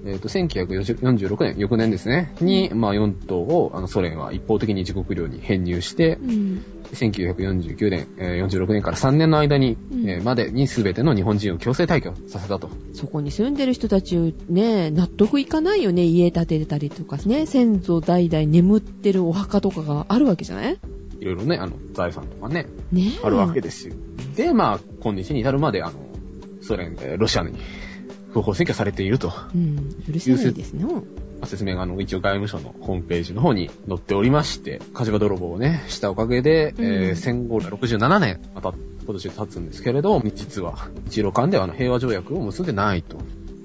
[0.05, 6.63] えっ、と、1946年、翌年ですね、に、まあ、4島を、あの、ソ連は一方的に自国領に編入してう、ん。
[6.93, 12.69] 1949年、えー46年から3年の間に、うんえーまでに全ての日本人を強制退去させたと。
[12.93, 16.03] そこに住んでる人たちね、納得いかないよね。
[16.03, 20.77] 家建てたりとかね、先祖代々眠ってるお墓とかがあるわけじゃない？
[21.19, 23.95] いろいろね、あの、財産とかね、ねあるわけですよ。
[24.37, 25.99] で、まあ、今日に至るまで、あの、
[26.61, 27.51] ソ連、えーロシアに
[28.31, 29.31] 不法占拠されていると。
[29.53, 29.93] うん。
[30.11, 30.85] 許せないですね。
[31.45, 43.17] 説明があの、一応外務省のホームページの方に載っておりまして、火事場泥棒をね、したおかげで、うんえー戦後67年、また今年経つんですけれど、実は、日露間ではあの平和条約を結んでないと。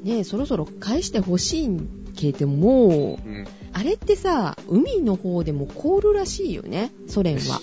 [0.04, 1.70] ねえ、そろそろ返してほしい
[2.14, 3.46] けども、うん。
[3.72, 6.92] あれってさ、海の方でも凍るらしいよね。
[7.08, 7.60] ソ連は。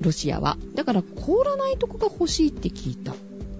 [0.00, 0.56] ロシアは。
[0.74, 3.14] だから凍らないとこが欲しいって聞いた。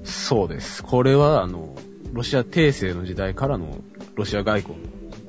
[0.05, 0.83] そうです。
[0.85, 1.75] これは、あの、
[2.19, 3.79] ロシア帝政の時代からの
[4.17, 4.83] ロシア外交の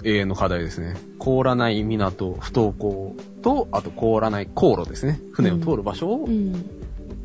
[0.03, 0.95] 永遠の課題ですね。
[1.19, 5.19] 凍らない港、不登校と、あと凍らない航路ですね。
[5.31, 6.67] 船を通る場所をうん。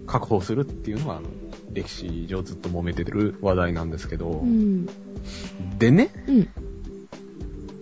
[0.06, 1.28] 確保するっていうのが、あの
[1.72, 4.84] 歴史上ずっと揉めてる話題なんですけど、うん。
[5.78, 6.48] でね、うん。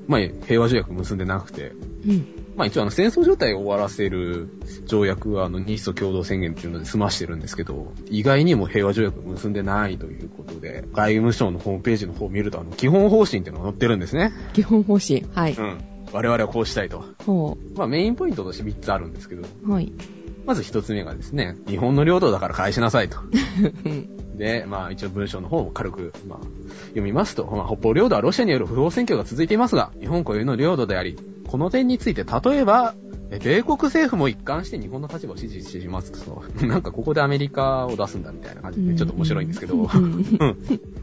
[0.06, 1.72] まあ、平和条約結んでなくて、
[2.06, 2.26] うん。
[2.56, 4.48] まあ一応あの戦争状態を終わらせる
[4.84, 14.32] 条約はあの日ソ共同宣言っていうので済ましてるんですけど、意外にも平和条約結んでないということで、外務省のホームページの方を見るとあの基本方針っていうのが載ってるんですね。
[14.52, 15.26] 基本方針。
[15.32, 15.54] はい。
[15.54, 15.78] うん。
[16.12, 17.04] 我々はこうしたいと。
[17.24, 19.72] ほまあメインポイントとして3つあるんですけど、う。
[19.72, 19.92] はい。
[20.44, 23.18] まず1つ目がですね、日本の領土だから返しなさいと。
[23.84, 24.36] うん。
[24.36, 26.38] で、まあ一応文章の方を軽く、まあ、
[26.88, 32.94] 読みますと、まあ、北方領土はロシアによる不法占拠が続いていますが、日本固有の領土であり、この点について例えば、
[33.38, 36.44] 米国政府も一貫して日本の立場を支持しますと。
[36.66, 40.56] なんかここでアメリカを出すんだみたいな感じで、ちょっと面白いんですけど、うんうん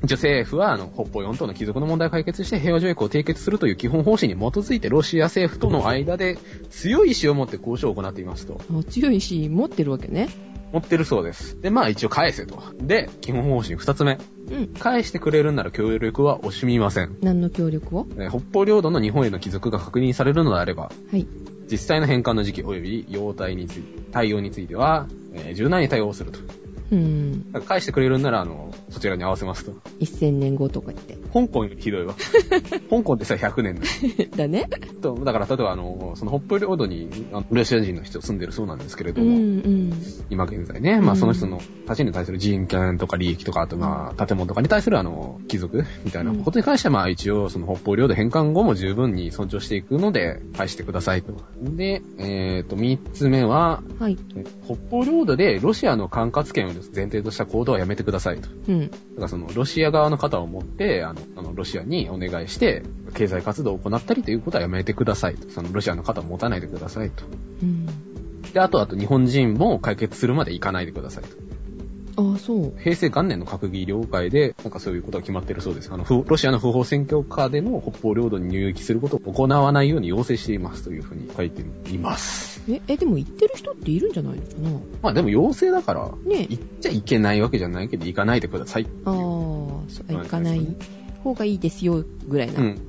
[0.04, 6.38] 一応政府は、あの、北方四島の帰属の問題を解決して平和条約を締結するという基本方針に基づいてロシア政府との間で
[6.70, 8.62] 強い意志を持って交渉を行っていますと。
[8.72, 10.30] あ強いし、持ってるわけね。
[10.72, 11.60] 持ってるそうです。
[11.62, 12.62] で、まあ一応返せと。
[12.80, 14.20] で、基本方針二つ目。
[14.52, 14.68] うん。
[14.68, 17.18] 返してくれるんなら協力は惜しみません。
[17.22, 18.08] 何の協力を？
[18.18, 21.28] えー北方領土の日本への帰属が確認されるのであれば、はい。
[21.71, 26.39] 実際の返還の時期及び容態について、対応については、えー柔軟に対応すると。
[26.91, 27.45] うん。
[27.67, 29.71] 返してくれるんなら、あの、そちらに合わせますと。
[29.99, 31.17] 1000年後とか言って。
[31.34, 32.15] 香港よりひどいわ。
[32.89, 34.67] 香港ってさ、100年だだね。
[35.02, 35.15] と。
[35.15, 39.93] だから、例えば、あの、その北方領土に、あのロシア人の人住んでるそうなんですけれども、うんうん。
[40.30, 51.34] 今現在ね、まあうんその人のたちに対する人権とか利益とか、あとまあ建物とかに対するあの、貴族みたいなことに関してはまあ一応その北方領土返還後も十分に尊重していくので、返してくださいと。
[51.62, 54.17] で、えっ、と、三つ目は、はい。
[54.65, 58.50] 北方領土でロシアの管轄権を前提とした行動はやめてくださいと。
[58.50, 58.89] だうん。
[58.89, 65.50] からそのロシア側の方を持って、あの、あのロシアにお願いして、経済活動を行ったりということはやめてくださいと。
[65.50, 67.24] そのロシアの方を持たないでくださいと。
[67.63, 67.86] うん。
[68.54, 71.30] で、あとあと日本人も解決するまで行かないでくださいと。
[72.20, 72.74] ああ、そう。
[72.78, 75.89] 平成元年の閣議了解で、なんかそういうことが決まってるそうです。
[75.92, 82.48] あの、不ロシアの不法占拠下での北方領土に入域することを行わないように要請していますというふうに書いています。
[82.67, 84.69] え、え、でも言ってる人っているんじゃないのかな？
[85.02, 88.88] まあでも要請だから、ね行っちゃいけないわけじゃないけど、行かないでください。
[89.06, 90.67] ああ、行かない
[91.24, 92.60] 方がいいですよ、ぐらいな。
[92.60, 92.82] うん。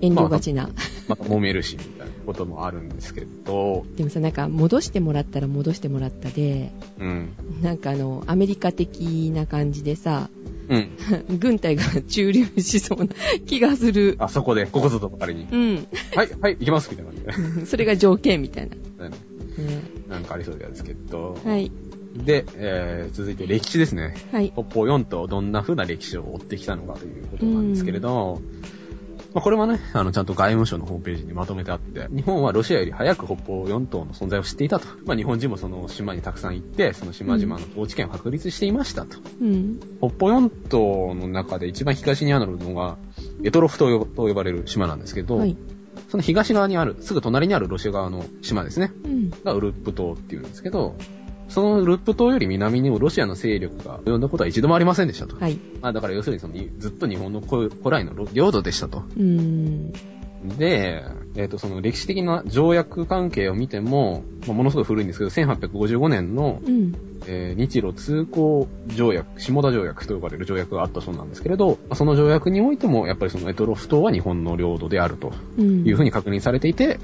[0.00, 0.70] 遠慮がちな。
[1.08, 7.30] また揉めるし、みたいなこともあるんですけど、 でもさ、なんか、戻してもらったら戻してもらったで、うん。
[7.62, 10.30] なんかあの、アメリカ的な感じでさ、
[10.70, 11.38] うん。
[11.38, 13.14] 軍隊が駐留しそうな
[13.46, 14.16] 気がする。
[14.18, 15.88] あそこで、ここぞとばかりに、うん。
[16.14, 17.66] はい、はい、行きます、みたいな感じで。
[17.66, 18.76] それが条件みたいな。
[18.98, 21.36] うんねなんかありそうですけど。
[21.44, 21.70] はい。
[22.14, 24.14] で、えー、続いて歴史ですね。
[24.32, 24.52] はい。
[24.52, 28.40] 北方四島どんな風な歴史を追ってきたのかということなんですけれど、
[29.32, 34.86] まあ、これはね、あの、ちゃんと外務省のホームページにまとめてあって、日本はロシアより早く北方四島の存在を知っていたと。
[35.06, 39.18] まあ、日本人もその島にたくさん行って、その島々の統治権を確立していましたと。
[39.40, 39.80] うん。
[40.00, 42.96] 北方四島の中で一番東にあるのが、
[43.44, 45.56] エトロフ島と呼ばれる島なんですけど、はい。
[46.08, 48.92] その東側にある、すぐ隣にあるロシア側の島ですね。
[49.04, 49.30] うん。
[49.44, 50.96] がウルップ島っていうんですけど、
[51.50, 55.36] そのウルップ島より南にもロシアの勢力が及んだことは一度もありませんでしたと。
[55.36, 55.58] はい。
[55.82, 58.98] まあだから要するにそのずっと日本の古古来の領土でしたと。
[58.98, 59.92] うーん。
[60.56, 61.04] で、
[61.36, 66.94] えっ、とその歴史的な条約関係を見ても、まあ、ものすごい古いんですけど、1855年の、うん。
[67.26, 75.84] えー日露通行条約、下田条約と呼ばれる条約があったそうなんですけれど、まあその条約においてもやっぱりそのエトロフ島は日本の領土であるとうん。
[75.86, 76.98] いうふうに確認されていて、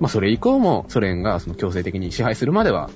[0.00, 2.88] まあそれ以降もソ連がその強制的に支配するまでは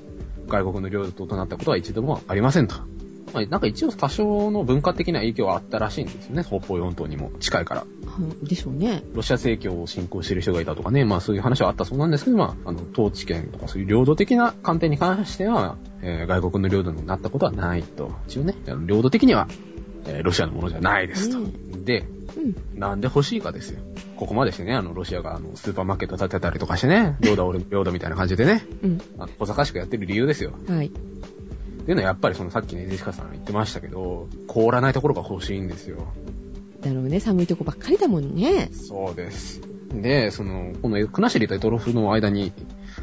[0.48, 2.74] 外国の領土となったことは一度もありませんと。
[2.76, 2.87] まあ、
[3.34, 7.87] まあなんか一応多少の文化的な影響はあったらしいんですよね、北方四島にも近いから。
[8.18, 9.04] うんでしょうね。
[9.14, 18.11] ロシア正教を信仰している人がいたとかね、まあそういう話はあったそうなんですけど、まあ、あの、統治権とかそういう領土的な観点に関しては、えー外国の領土になったことはないと。
[18.26, 18.54] 一応ね、
[18.87, 19.46] 領土的には、
[20.06, 21.38] えーロシアのものじゃないですと。
[21.40, 22.17] うで、うん。
[22.74, 23.81] なんで欲しいかですよ。
[24.16, 29.01] ここまでしてね、あの、ロシアがあの、スーパーマーケット建てたりとかしてね、領土は俺の領土みたいな感じでね、うん。
[29.18, 30.53] あの小賢しくやってる理由ですよ。
[30.68, 30.87] はい。
[30.87, 36.12] っていうのはやっぱりそのさっきね、ジェシカさん言ってましたけど、凍らないところが欲しいんですよ。
[36.83, 38.70] だろうね、寒いとこばっかりだもんね。
[38.72, 39.61] そうです。
[39.92, 42.53] で、その、この国後とトロフの間に、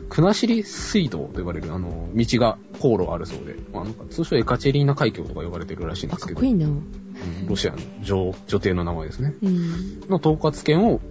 [0.09, 6.67] 国後水道と呼ばれる、あの、道が、航路があるそうで、まあ、なんか通称エカチェリーナ海峡とか呼ばれてるらしいんであ、すけど、かっこいいな。
[7.41, 9.33] うんロシアの女女帝の名前ですね。
[9.41, 9.99] うん。
[10.09, 11.01] の統括権を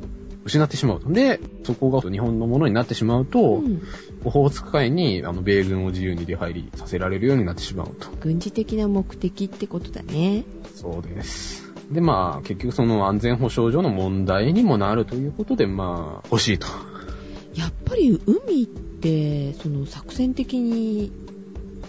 [0.44, 1.10] 失ってしまうと。
[1.10, 3.82] で、そこが日本のものになってしまうと、うん
[4.26, 8.08] オホーツク海に、あの、米軍を自由に出入りさせられるようになってしまうと。
[8.20, 10.44] 軍事的な目的ってことだね。
[10.74, 11.62] そうです。
[11.90, 16.66] で、まあ、結局その安全保障上の問題にもなるということで、まあ、欲しいと。
[17.54, 21.12] やっぱり海って、その作戦的に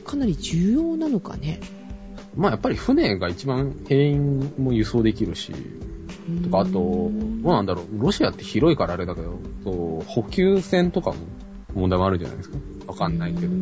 [0.04, 1.62] かなり重要なのかね。
[2.36, 5.54] まあ、やっぱり船が一番兵員も輸送できるし、
[6.43, 11.17] とか、あと、どうなんだろう、ロシアって広いからあれだけど、そう補給船とかも
[11.74, 12.58] 問題もあるじゃないですか。
[12.88, 13.54] わかんないけど。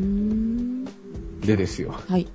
[1.46, 1.94] でですよ。
[2.08, 2.28] はい。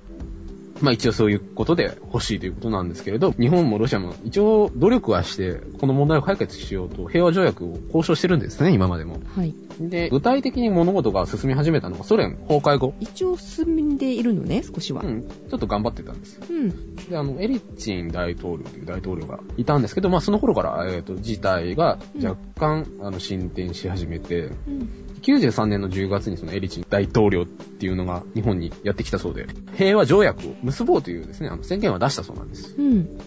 [0.81, 9.19] まあ一応そういうことで欲しいということなんですけれど、日本もロシアも一応努力はして、この問題を解決しようと平和条約を交渉してるんですね、今までも。
[9.35, 9.53] はい。
[9.79, 12.93] で、具体的に物事が進み始めたのがソ連崩壊後。
[12.99, 15.01] 一応進んでいるのね、少しは。
[15.01, 16.39] うん、ちょっと頑張ってたんです。
[16.49, 16.95] うん。
[17.09, 24.89] で、あの、エリッチン大統領という大統領がいたんですけど、まあその頃から、えっ、と、事態が若干、あの、進展し始めて、うん。
[25.19, 32.75] 93年の10月にそのエリチン大統領っていうのが日本にやってきたそうで、平和条約を結ぼうというですね、あの宣言は出したそうなんです。
[32.77, 33.17] うん。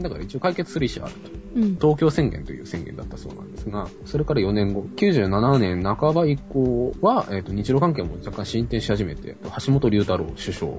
[0.00, 1.38] だから一応解決する意思はあると。
[1.56, 1.74] うん。
[1.76, 10.72] 東京宣言という宣言だったそうなんですが、それから4年後、97年半ば以降は、えっ、と、日露関係も若干進展し始めて、橋本龍太郎首相、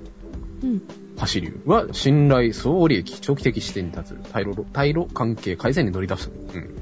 [0.64, 0.82] うん。
[1.34, 6.58] 橋流は信頼総利益長期的視点に立つ対ロ対ロ関係改善に乗り出した。
[6.58, 6.79] うん。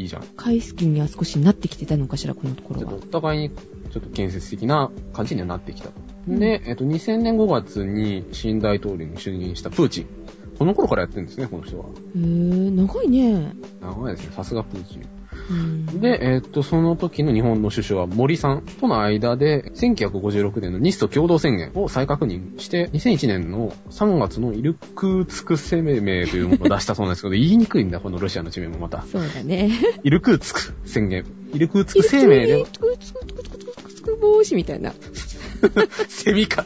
[0.00, 0.22] いいじゃん。
[0.36, 2.94] 返す気には少しなってきてたのかしら、このところは。
[2.94, 5.94] お互いにちょっと建設的な感じにはなってきたと。
[6.28, 10.06] うんで、えっと、2000年5月に新大統領に就任したプーチン。
[10.58, 11.86] この頃からやってるんですね、この人は。
[11.86, 13.52] へぇ長いね。
[13.80, 15.19] 長いですね、さすがプーチン。
[15.48, 16.00] うん。
[16.00, 29.02] で、えっと、その時の日本の首相は森さんとの間で、1956年の日ソ共同宣言を再確認して、2001年の3月のイルクーツク声明というものを出したそうなんですけど、 言いにくいんだ、このロシアの地名もまた。
[29.02, 29.70] そうだね。
[30.02, 31.24] イルクーツク宣言。
[31.52, 34.92] イルクーツク声明で、つくつくつくつくつくつく帽子みたいな。
[36.08, 36.64] セミか。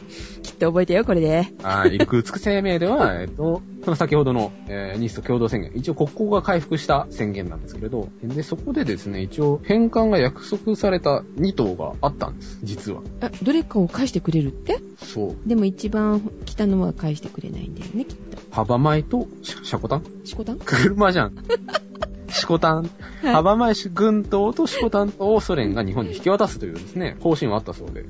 [0.55, 1.47] きっと覚えてよ、これで。
[1.63, 13.01] あイルクーツク声明では、えっと、その先ほどの、えー日ソ共同宣言、一応国交が回復した宣言なんですけれど、で、そこでですね、一応返還が約束された2島があったんです、実は。
[13.21, 14.79] あ、どれかを返してくれるって？
[15.03, 15.49] そう。
[15.49, 18.37] でも一番来たのは返してくれないんだよね、きっと。
[18.51, 20.03] 幅前とシャシャコタン？
[20.23, 20.59] シコタン？
[20.63, 21.35] 車じゃん。
[22.31, 22.77] シコタン。
[22.77, 28.05] はい幅前軍島とシコタン島をソ連が日本に引き渡すというですね、方針はあったそうで。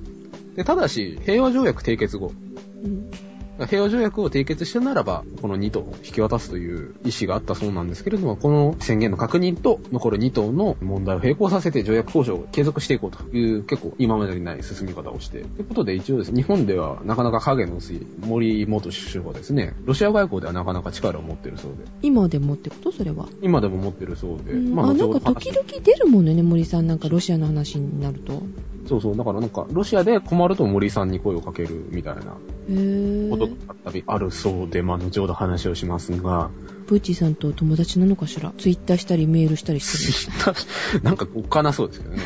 [0.56, 2.32] で、ただし、平和条約締結後、
[2.84, 3.12] うん。
[3.68, 15.40] 平和条約を締結したならば、この2島を引き渡すという意思があったそうなんですけれども、この宣言の確認と残る2島の問題を並行させて条約交渉を継続していこうという結構今までにない進み方をして。
[15.40, 22.92] ということで一応ですね、日本ではなかなか影の薄い森元首相はですね、ロシア外交ではなかなか力を持ってるそうで、今でもってこと？
[22.92, 23.28] それは。
[23.42, 26.88] 今でも持ってるそうで、うん、あ、なんか時々出るもんね、森さん。
[26.88, 28.44] なんかロシアの話になると。
[28.88, 33.58] そうそう、だからなんか、ロシアで困ると森さんに声をかけるみたいなことがー。
[33.70, 36.50] あったりあるそうで、まあ、後ほど話をしますが、
[36.88, 38.54] プーチーさんと友達なのかしら？
[38.60, 40.52] ツイッターしたりメールしたりして
[40.98, 41.02] る。
[41.02, 42.22] なんかおっかなそうですけどね。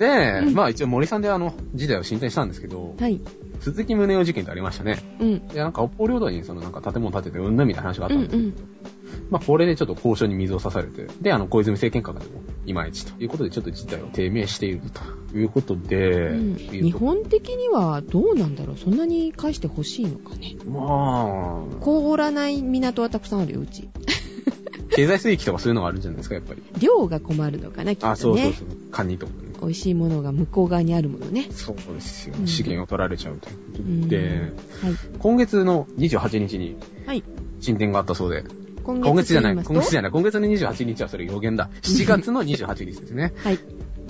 [0.46, 3.20] で、まあ一応森さんであの、事態を進展したんですけど、はい。
[3.60, 4.98] 鈴木宗男事件ってありましたね。
[5.20, 5.46] うん。
[5.48, 8.54] で、なんか北方領土にそのなんか建物建ててうんぬんみたいな話があったんですけど、うん
[9.30, 13.22] まあこれでちょっと交渉に水を差されて、で、あの、小泉政権下でもいまいちと。
[13.22, 14.82] いうことでちょっと事態を低迷している
[15.30, 18.76] ということで、うん、日本的にはどうなんだろう？
[18.78, 20.56] そんなに返してほしいのかね？
[20.66, 23.88] まあ、凍らない港はたくさんあるようち。
[24.94, 26.62] 経済水域とかそういうのがあるんじゃないですか、やっぱり。
[26.78, 28.12] 量が困るのかなきっとね。
[28.12, 28.66] あ、そうそうそう。
[28.90, 29.52] カニとかね。
[29.62, 31.46] 美味しいものが向こう側にあるものね。
[31.50, 32.34] そうですよ。
[32.38, 32.42] う。
[32.42, 32.46] ん。
[32.46, 34.08] 資源を取られちゃうということうん。
[34.08, 34.50] で、はい。
[35.18, 37.22] 今月の28日にはい。
[37.60, 38.44] 進展があったそうで、
[38.82, 41.70] 今今月じゃない、今月じまゃない、今月の28日はそれ予言だ。
[41.82, 43.32] 7月の28日ですね。
[43.42, 43.58] はい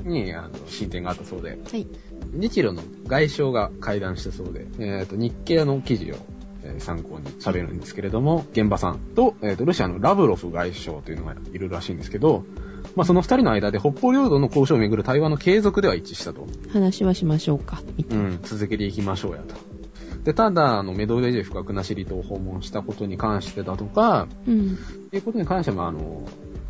[0.04, 1.86] に、あの、進展があったそうで、はい
[2.34, 6.16] 日露の外相が会談したそうで、えっ、と、日経の記事を、
[6.64, 12.44] えー参考に喋るんですけれども、現場さんと、えっ、と、ロシアのラブロフ外相というのがいるらしいんですけど、
[12.96, 16.46] まあ、その二人の間で北方領土の交渉をめぐる対話の継続では一致したと。
[16.70, 17.82] 話はしましょうか。
[18.10, 19.71] うん、続けていきましょうやと。
[20.24, 24.74] で、ただ、あの、メドベージェフが国後島を訪問したことに関してだとか、うん。
[24.74, 26.22] っていうことに関しても、あの、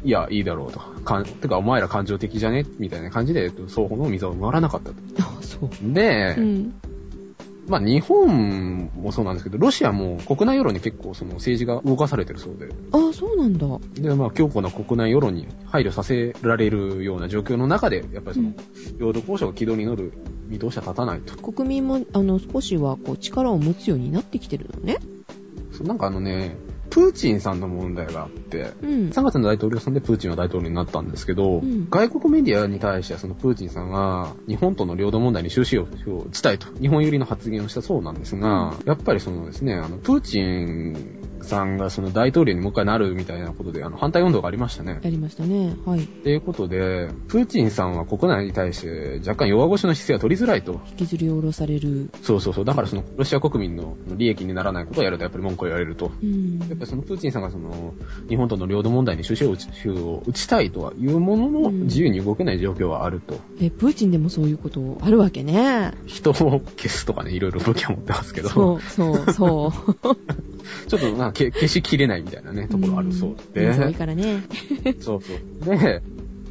[0.04, 0.80] いや、いいだろうと。
[0.80, 2.64] かん、てか、お前ら感情的じゃね？
[2.78, 4.96] みたいな感じで、えっと双方の溝を埋まらなかったと。
[5.20, 5.92] あ、そう。
[5.92, 6.74] で、うん。
[7.68, 13.66] まあ、日本もそうなんですけど、ロシアも国内世論に結構その政治が動かされてるそうで、あ、そうなんだ。
[13.94, 18.52] で、まあ、強固な国内世論に配慮させられるような状況の中で、やっぱりその、
[18.98, 20.12] 領土交渉が軌道に乗る
[20.52, 21.34] 見通しは立たないと。
[21.36, 24.98] 国民も、あの、少しは、こう、力を持つようになってきてるのね。
[25.72, 26.56] そうなんかあのね、
[26.90, 29.08] プーチンさんの問題があって、うん。
[29.08, 45.00] 3月の大統領選でプーチンは大統領になったんですけど、うん外国メディアに対してはそのプーチンさんが日本との領土問題に終止符を打ちたいと、日本寄りの発言をしたそうなんですが、やっぱりそのですね、あの、プーチンさんがその大統領にもう一回なるみたいなことで、あの、反対運動がありましたね。
[45.02, 45.76] やりましたね。
[45.84, 46.04] はい。
[46.04, 50.80] っていうことで、プーチンさんは国内に対して若干弱腰の姿勢が取りづらいと。
[50.90, 52.10] 引きずり下ろされる。
[52.22, 52.64] そうそうそう。
[52.64, 56.10] だからその、ロシア国民の利益にならないことをやるとやっぱり文句を言われると。
[56.22, 56.58] うん。
[56.60, 57.94] やっぱりそのプーチンさんがその、
[58.28, 63.38] 日本との領土問題に終止符を打ちたいとはいうものの、うん自由に動けない状況はあると。
[63.60, 65.92] え、プーチンでもそういうことあるわけね。
[66.06, 70.16] 人を消すとかね、いろいろ武器を持ってますけど、そう、そう、そう。
[70.88, 73.68] ちょっとなんかけ消しきれないみたいなね、ところあるそうで。
[73.68, 74.42] んそういからね。
[75.00, 75.76] そうそう。
[75.76, 76.02] で、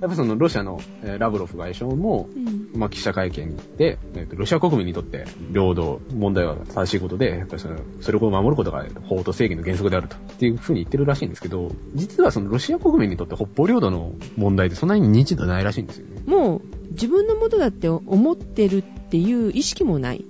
[0.02, 2.72] やっぱそのロシアのえーラブロフ外相も、うん。
[2.74, 16.24] まあ、記者会見で、えっとロシア国民にとって領土問題は正しいことで、やっぱりそのそれを守ることが法と正義の原則であると、っていうふうに言ってるらしいんですけど、実はそのロシア国民にとって北方領土の問題ってそんなに認知度ないらしいんですよね。
[16.26, 20.26] もう、自分のもとだって思ってるっていう意識もない。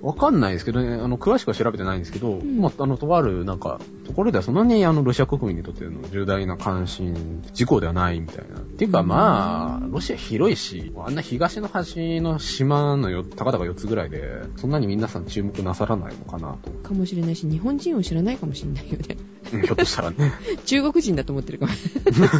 [0.00, 8.58] わかんないですけどね、あの、詳しくは調べてないんですけど、んまあ、あの、とある、なんか、ところではそんなに、あの、ロシア国民にとっての重大な関心事項ではないみたいな。
[8.58, 16.70] っていうか、まあ、ロシア広いし、あんな東の端の島のよ、たかだか4つぐらいで、そんなに皆さん注目なさらないのかなと。
[16.70, 19.16] かもしれないし、日本人を知らないかもしれないよね。
[19.52, 20.32] うんひょっとしたらね。
[20.66, 22.30] 中国人だと思ってるかもしれない。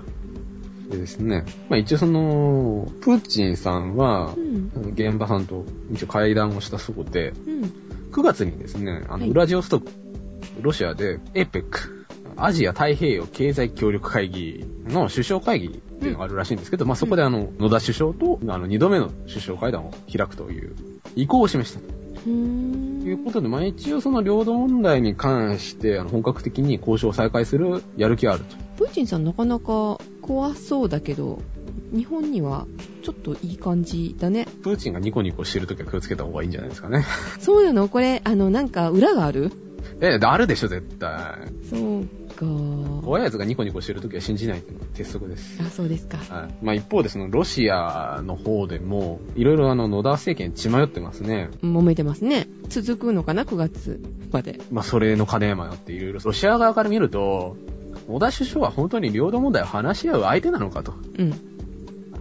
[0.90, 4.92] でですね、まあ一応その、プーチンさんはう、ん。
[4.94, 7.72] 現場さんと一応会談をしたそうで、うん。
[8.12, 9.86] 9月にですね、あの、はいウラジオストク、
[10.60, 11.64] ロシアで APEC、
[12.36, 20.74] アジア太平洋経済協力会議の首相会議っていうのがあるらしいんですけど、まあそこであの、野田首相と、あの、2度目の首相会談を開くという
[21.16, 21.86] 意向を示したと
[22.26, 23.02] うーん。
[23.02, 28.65] いうことで、まあ一応その領土問題に関して、あの、本格的に交渉を再開するやる気があると。
[28.76, 31.40] プーチンさんなかなか怖そうだけど、
[31.92, 32.66] 日本には
[33.02, 34.46] ちょっといい感じだね。
[34.62, 37.04] プーチンがニコニコしてるときは気をつけた方がいいんじゃないですかね。
[37.40, 37.88] そうなの？
[37.88, 39.52] これ、あの、なんか裏がある？
[40.00, 41.10] え、あるでしょ、絶対。
[41.70, 42.44] そうか。
[43.02, 45.62] 怖い奴がニコニコしてるときは信じないっていうのが鉄則です。
[45.62, 46.18] あ、そうですか。
[46.18, 46.54] はい。
[46.60, 51.48] まあ一方でそのロシアの方でも、いろいろあの野田政権血迷ってますね。
[51.62, 52.48] 揉めてますね。
[52.68, 54.60] 続くのかな ?9 月まで。
[54.70, 57.56] まあそれの金迷っていろいろ、ロシア側から見ると、
[58.08, 60.94] 野田首相は本当に領土問題を話し合う相手なのかと。
[61.18, 61.34] うん。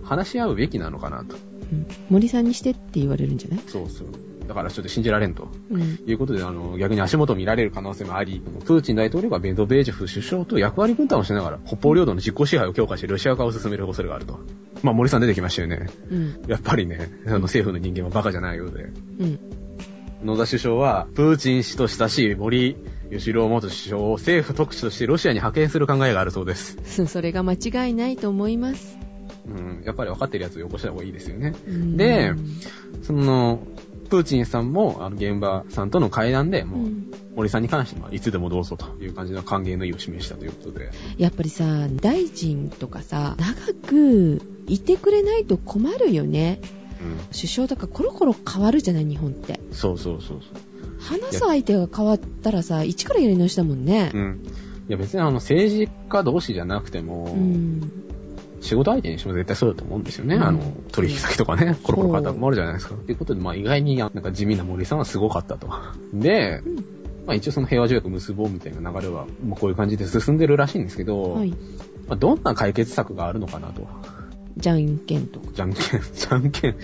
[0.04, 1.36] 話し合うべきなのかなと。
[1.36, 3.60] うん森さんにしてって言われるんじゃない？
[3.68, 4.08] そうそう。
[4.48, 5.48] だからちょっと信じられんと。
[5.72, 5.82] うん。
[6.06, 14.40] いうことで、あの、逆に足元を見られる可能性もあり、プーチン大統領がメドベージェフ首相と役割分担をしながら、北方領土の実効支配を強化してロシア化を進める恐れがあると。
[14.84, 15.90] まあ森さん出てきましたよね。
[16.12, 16.44] うん。
[16.48, 18.84] やっぱりね、あの政府の人間はバカじゃないようで。
[18.84, 19.40] うん。
[20.24, 22.78] 野田首相は、プーチン氏と親しい森
[23.12, 26.78] 吉郎元首相を政府特使としてロシアに派遣する考えがあるそうです。
[26.86, 28.98] そそれが間違いないと思います。
[29.48, 31.54] うん、やっぱり分かってるやつをよこした方がいいですよね。
[31.68, 32.34] うんで
[33.04, 33.60] その、
[34.10, 40.90] プーチンさんも、あの、現場さんとの会談で、もう、うん森さんに関しては、いつでもどうぞという感じの歓迎の意を示したということで。
[41.18, 46.62] やっぱりさ、大臣とかさ、長くいてくれないと困るよね。
[47.02, 49.54] う首相とかコロコロ変わるじゃない、日本って。
[49.56, 49.60] ん。
[49.74, 50.40] そうそうそう
[51.00, 54.22] 話す相手が変わったらさ、一からやり直しだもんねそう。。
[54.22, 54.42] うん。
[54.88, 57.92] いや別にあの、政治家同士じゃなくても、うん。
[58.62, 60.36] 仕事相手にしても絶対そうだと思うんですよね。
[60.36, 60.60] うんあの、
[60.92, 62.96] 取引先とかね、コロコロ変わったら困るじゃないですか。
[62.96, 65.70] ということで、まあ意外になんか地味な森さんはすごかったと。
[66.14, 71.50] で、うんまあ一応その平和条約結ぼうみたいな流れは、もうこういう感じで進んでるらしいんですけど、はい。
[72.08, 73.88] まあ、どんな解決策があるのかなと。
[74.58, 75.48] じゃんけんとか。
[75.54, 76.76] じゃんけん、じゃんけん、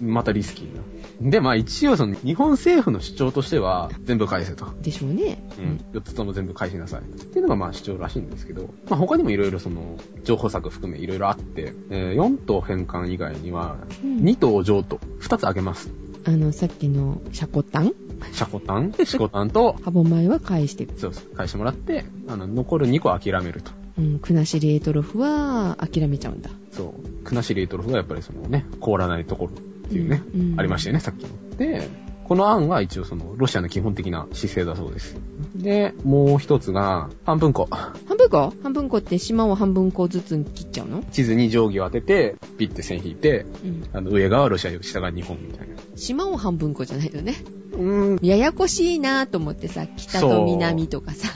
[0.00, 0.82] またリスキーな。
[1.20, 4.66] で、まあ一応その日本政府の主張としては、全部返せと。
[4.80, 5.42] でしょうね。
[5.58, 5.84] うん。
[5.92, 7.00] 4つとも全部返しなさい。
[7.00, 15.90] っていうのがまあ主張らしいんですけど、まあ他にもいろいろその、情報策含めいろいろあって、えー4島返還以外には、うん2島譲渡、2つあげます。
[16.24, 17.92] あの、さっきのシャコタン
[18.32, 23.72] シャコタン、シコタンと、ハボ米は返して、そうそう、返してもらって、あの、残る2個諦めると。
[23.98, 26.50] うん、クナシリエトロフは諦めちゃうんだ。
[26.70, 27.24] そう。
[27.24, 29.52] クナシリエトロフがやっぱりそのね、凍らないところ
[29.88, 31.56] っていうね、うんうんありましたよね、さっきの。
[31.56, 31.88] で、
[32.24, 35.16] この案が一応その、ロシアの基本的な姿勢だそうです。
[35.56, 37.66] で、もう一つが、半分個。
[37.70, 41.02] 半分個半分個って島を半分個ずつ切っちゃうの？
[41.10, 43.88] 地図に定規を当てて、ピッて線引いて、うん。
[43.94, 45.76] あの、上側はロシア、下側日本みたいな。
[45.96, 47.34] 島を半分個じゃないのね。
[47.72, 48.26] うーん。
[48.26, 51.30] ややこしいなと思ってさ、北と南とかさ。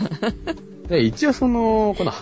[0.88, 2.12] で、一応その、この、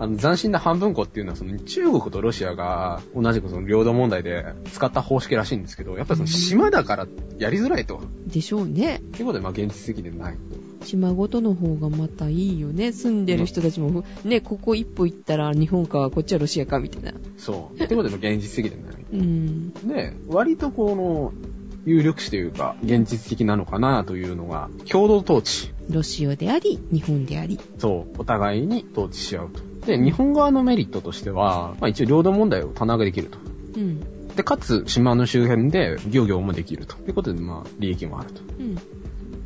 [0.00, 7.06] あの、斬新な半分個っていうのは、その、中国とロシアが、同じくその、領土問題で使った方式らしいんですけど、やっぱりその、島だから、
[7.38, 8.00] やりづらいと。
[8.26, 9.02] でしょうね。
[9.12, 10.38] ということで、まあ、現実的でない。
[10.84, 12.92] 島ごとの方がまたいいよね。
[12.92, 17.12] 住んでる人たちも、ね、ここ一歩行ったら日本か、こっちはロシアか、みたいな。
[17.36, 17.76] そう。
[17.76, 19.04] ということで、まあ現実的でない。
[19.12, 19.70] うん。
[19.86, 21.34] で、割とこの、
[21.84, 25.72] 有力視というか、現実的なのかなというのが、共同統治。
[25.90, 27.58] ロシアであり、日本であり。
[27.76, 29.69] そう、お互いに統治し合うと。
[29.86, 33.38] で、日本側のメリットとしては、まあ一応領土問題を棚上げできると。
[33.76, 34.00] うん。
[34.34, 36.96] で、かつ、島の周辺で漁業もできると。
[37.06, 38.42] いうことで、まあ、利益もあると。
[38.58, 38.76] うん。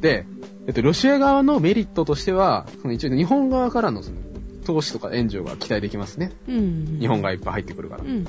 [0.01, 0.27] で、
[0.67, 4.19] えっと、ロシア側のメリットとしては、その一応日本側からのその、
[4.65, 6.33] 投資とか援助が期待できますね。
[6.49, 6.99] うん。
[7.01, 8.07] 日本がいっぱい入ってくるからう。
[8.07, 8.25] ん。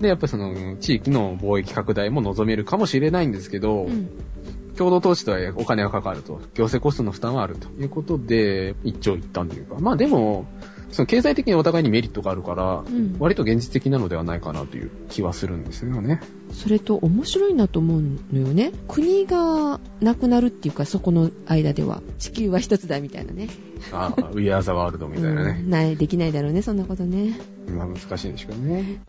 [0.00, 4.10] で、やっぱりその、地域の貿易拡大も望めるかもしれないんですけど、うん。
[4.76, 10.46] 共同投資とはお金がかかると、行政コストの負担はあるということで、一長一短というか、まあでも、
[10.92, 16.20] その経済的にお互いにメリットがあるから、うん割と現実的なのではないかなという気はするんですよね。
[16.52, 18.72] それと面白いなと思うのよね。
[18.88, 22.02] 国がなくなるっていうか、そこの間では。
[22.18, 23.48] 地球は一つだみたいなね。
[23.92, 25.66] ああ、ウィアーザワールドみたいなねう。
[25.66, 27.38] んない、できないだろうね、そんなことね。
[27.68, 29.02] まあ難しいんでしょうね。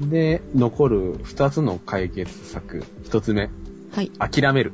[0.00, 2.84] で、残る二つの解決策。
[3.04, 3.50] 一つ目、
[3.92, 4.10] はい。
[4.18, 4.72] 諦める。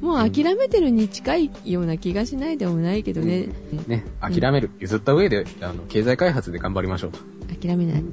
[0.00, 3.48] もう諦めてるに近いような気がしないでもないけどね。
[3.86, 4.70] ね、諦める。
[4.78, 7.18] 譲った上で、あの、経済開発で頑張りましょうと。
[7.60, 8.04] 諦めない。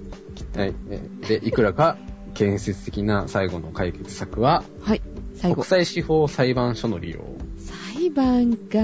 [0.55, 0.73] はい。
[0.89, 1.97] えで、いくらか
[2.33, 5.01] 建設的な最後の解決策は、はい。
[5.35, 5.65] 最後国。
[5.65, 7.23] 際司法裁判所の利用。
[7.57, 8.79] 裁判か。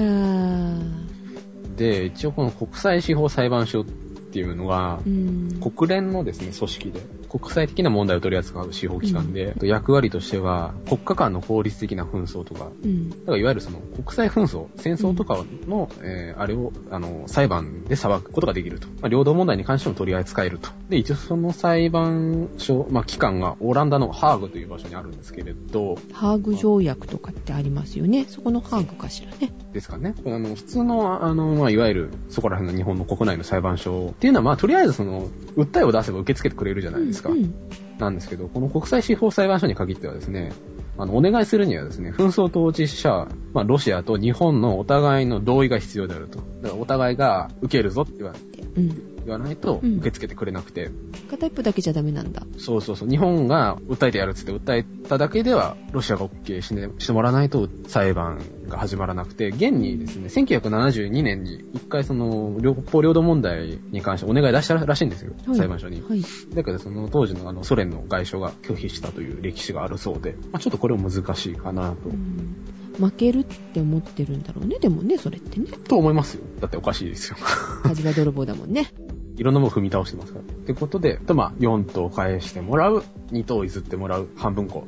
[1.76, 5.60] で、一応この国際司法裁判所っていうのがう、ん。
[5.60, 7.00] 国連のですね、組織で、
[7.38, 13.10] 国際的な問題を取り扱う司法機関で、役割としては、国家間の法律的な紛争とか、うん。
[13.10, 18.88] だからいわゆるその国際紛争、戦争とかの、えーあれを、あの、裁判で裁くことができると。
[19.00, 20.70] まあ、領土問題に関しても取り扱えると。
[20.88, 28.26] で、一応その裁判所、まあ、機関がオランダのハーグという場所にあるんですけれど、ハーグ条約とかってありますよね。
[28.28, 29.52] そこのハーグかしらね。
[29.72, 30.14] ですかね。
[30.26, 37.23] あの、普通の、あの、まあ、いわゆる、そこら辺の日本の国内の裁判所っていうのは、まあ、とりあえずその、訴えを出せば受け付けてくれるじゃないですか。
[37.30, 37.54] うんうん
[37.98, 40.52] なんですけど、この国際司法裁判所に限ってはですね、
[40.98, 46.38] あの、お願いするにはですね、紛争当事者、まあ、ロシアと日本のお互いの同意が必要であると。
[46.62, 48.34] だからお互いが受けるぞって言わ
[48.76, 49.13] うん。
[49.24, 50.90] 言わないとうん受け付けてくれなくて、
[51.30, 52.42] 片一方だけじゃダメなんだ。
[52.58, 66.02] そうそうそう、日本が訴えてやるっつって訴えただけでは、ロシアが OK し,、ね、してもらわないと裁判が始まらなくて、現にですね、1972年に一回その、両方領土問題に関してお願い出したらしいんですよ、はい裁判所に。
[66.02, 66.22] はい。
[66.54, 72.08] だけどその当時のあのソ連の外相が拒否したという歴史があるそうで、まあ、ちょっとこれも難しいかなと。
[72.08, 72.56] うん
[72.98, 74.78] 負けるって思ってるんだろうね。
[74.78, 75.66] でもね、それってね。
[75.88, 76.44] と思いますよ。
[76.60, 77.36] だっておかしいですよ。
[77.82, 78.86] 火事場泥棒だもんね。
[79.36, 80.44] いろんなもの踏み倒してますから。
[80.44, 84.86] ってことで、とまあ、4等返してもらう、2等譲ってもらう、半分こ、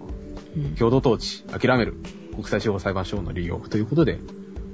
[0.57, 1.95] うん共同統治、諦める、
[2.33, 4.19] 国際司法裁判所の利用ということで、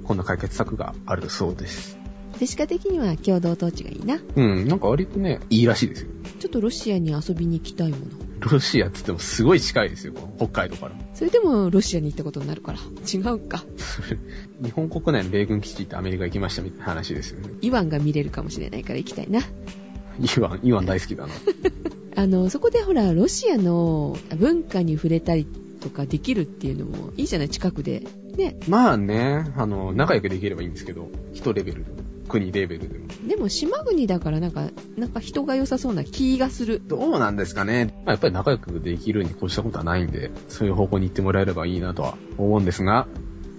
[0.05, 1.99] こんな解決策があるそうです。
[2.39, 4.21] ジェシカ的には共同統治がいいな。
[4.37, 6.11] うん、なんか割とね、いいらしいですよ。
[6.41, 8.03] ちょっとロシアに遊びに行きたいもの。
[8.51, 10.93] ロシアって言ってもすごい近いですよ、北海道から。
[11.15, 12.79] それでもロシアに行ったことになるから。
[13.13, 13.65] 違うか。
[14.63, 17.51] 日本国内の米軍基地ってアメリカ行きましたみたいな話ですよね。
[17.61, 19.41] イワンが見れるかもしれないから行きたいな。
[20.21, 21.33] イワン、イワン大好きだな。
[22.15, 25.47] あの、そこでほら、ロシアの文化に触れたり
[25.81, 28.03] とかできるっていうのもいいじゃない近くで。
[28.37, 28.57] ね。
[28.69, 33.07] まあね、あの、仲良くできればいいんですけど、人レベルでも、国レベルでも。
[33.29, 36.81] でも島国だからなんか、なんか人が良さそうな気がする。
[36.85, 37.95] どうなんですかね。
[38.05, 43.07] まあ、やっぱり仲良くできるに越したことはないんで、そういう方向に行ってもらえればいいなとは思うんですが、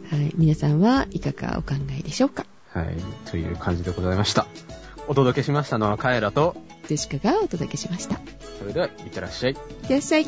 [0.10, 0.34] はい。
[0.36, 2.46] 皆さんはいかがお考えでしょうか？
[2.70, 2.96] はい、
[3.30, 4.48] という感じでございました。
[5.08, 6.56] お届けしましたのはカエラと、
[6.88, 8.16] ジェシカがお届けしました。
[8.16, 8.20] い
[8.60, 9.52] それでは、いってらっしゃい。
[9.52, 9.56] っ
[9.88, 10.26] てらっしゃい。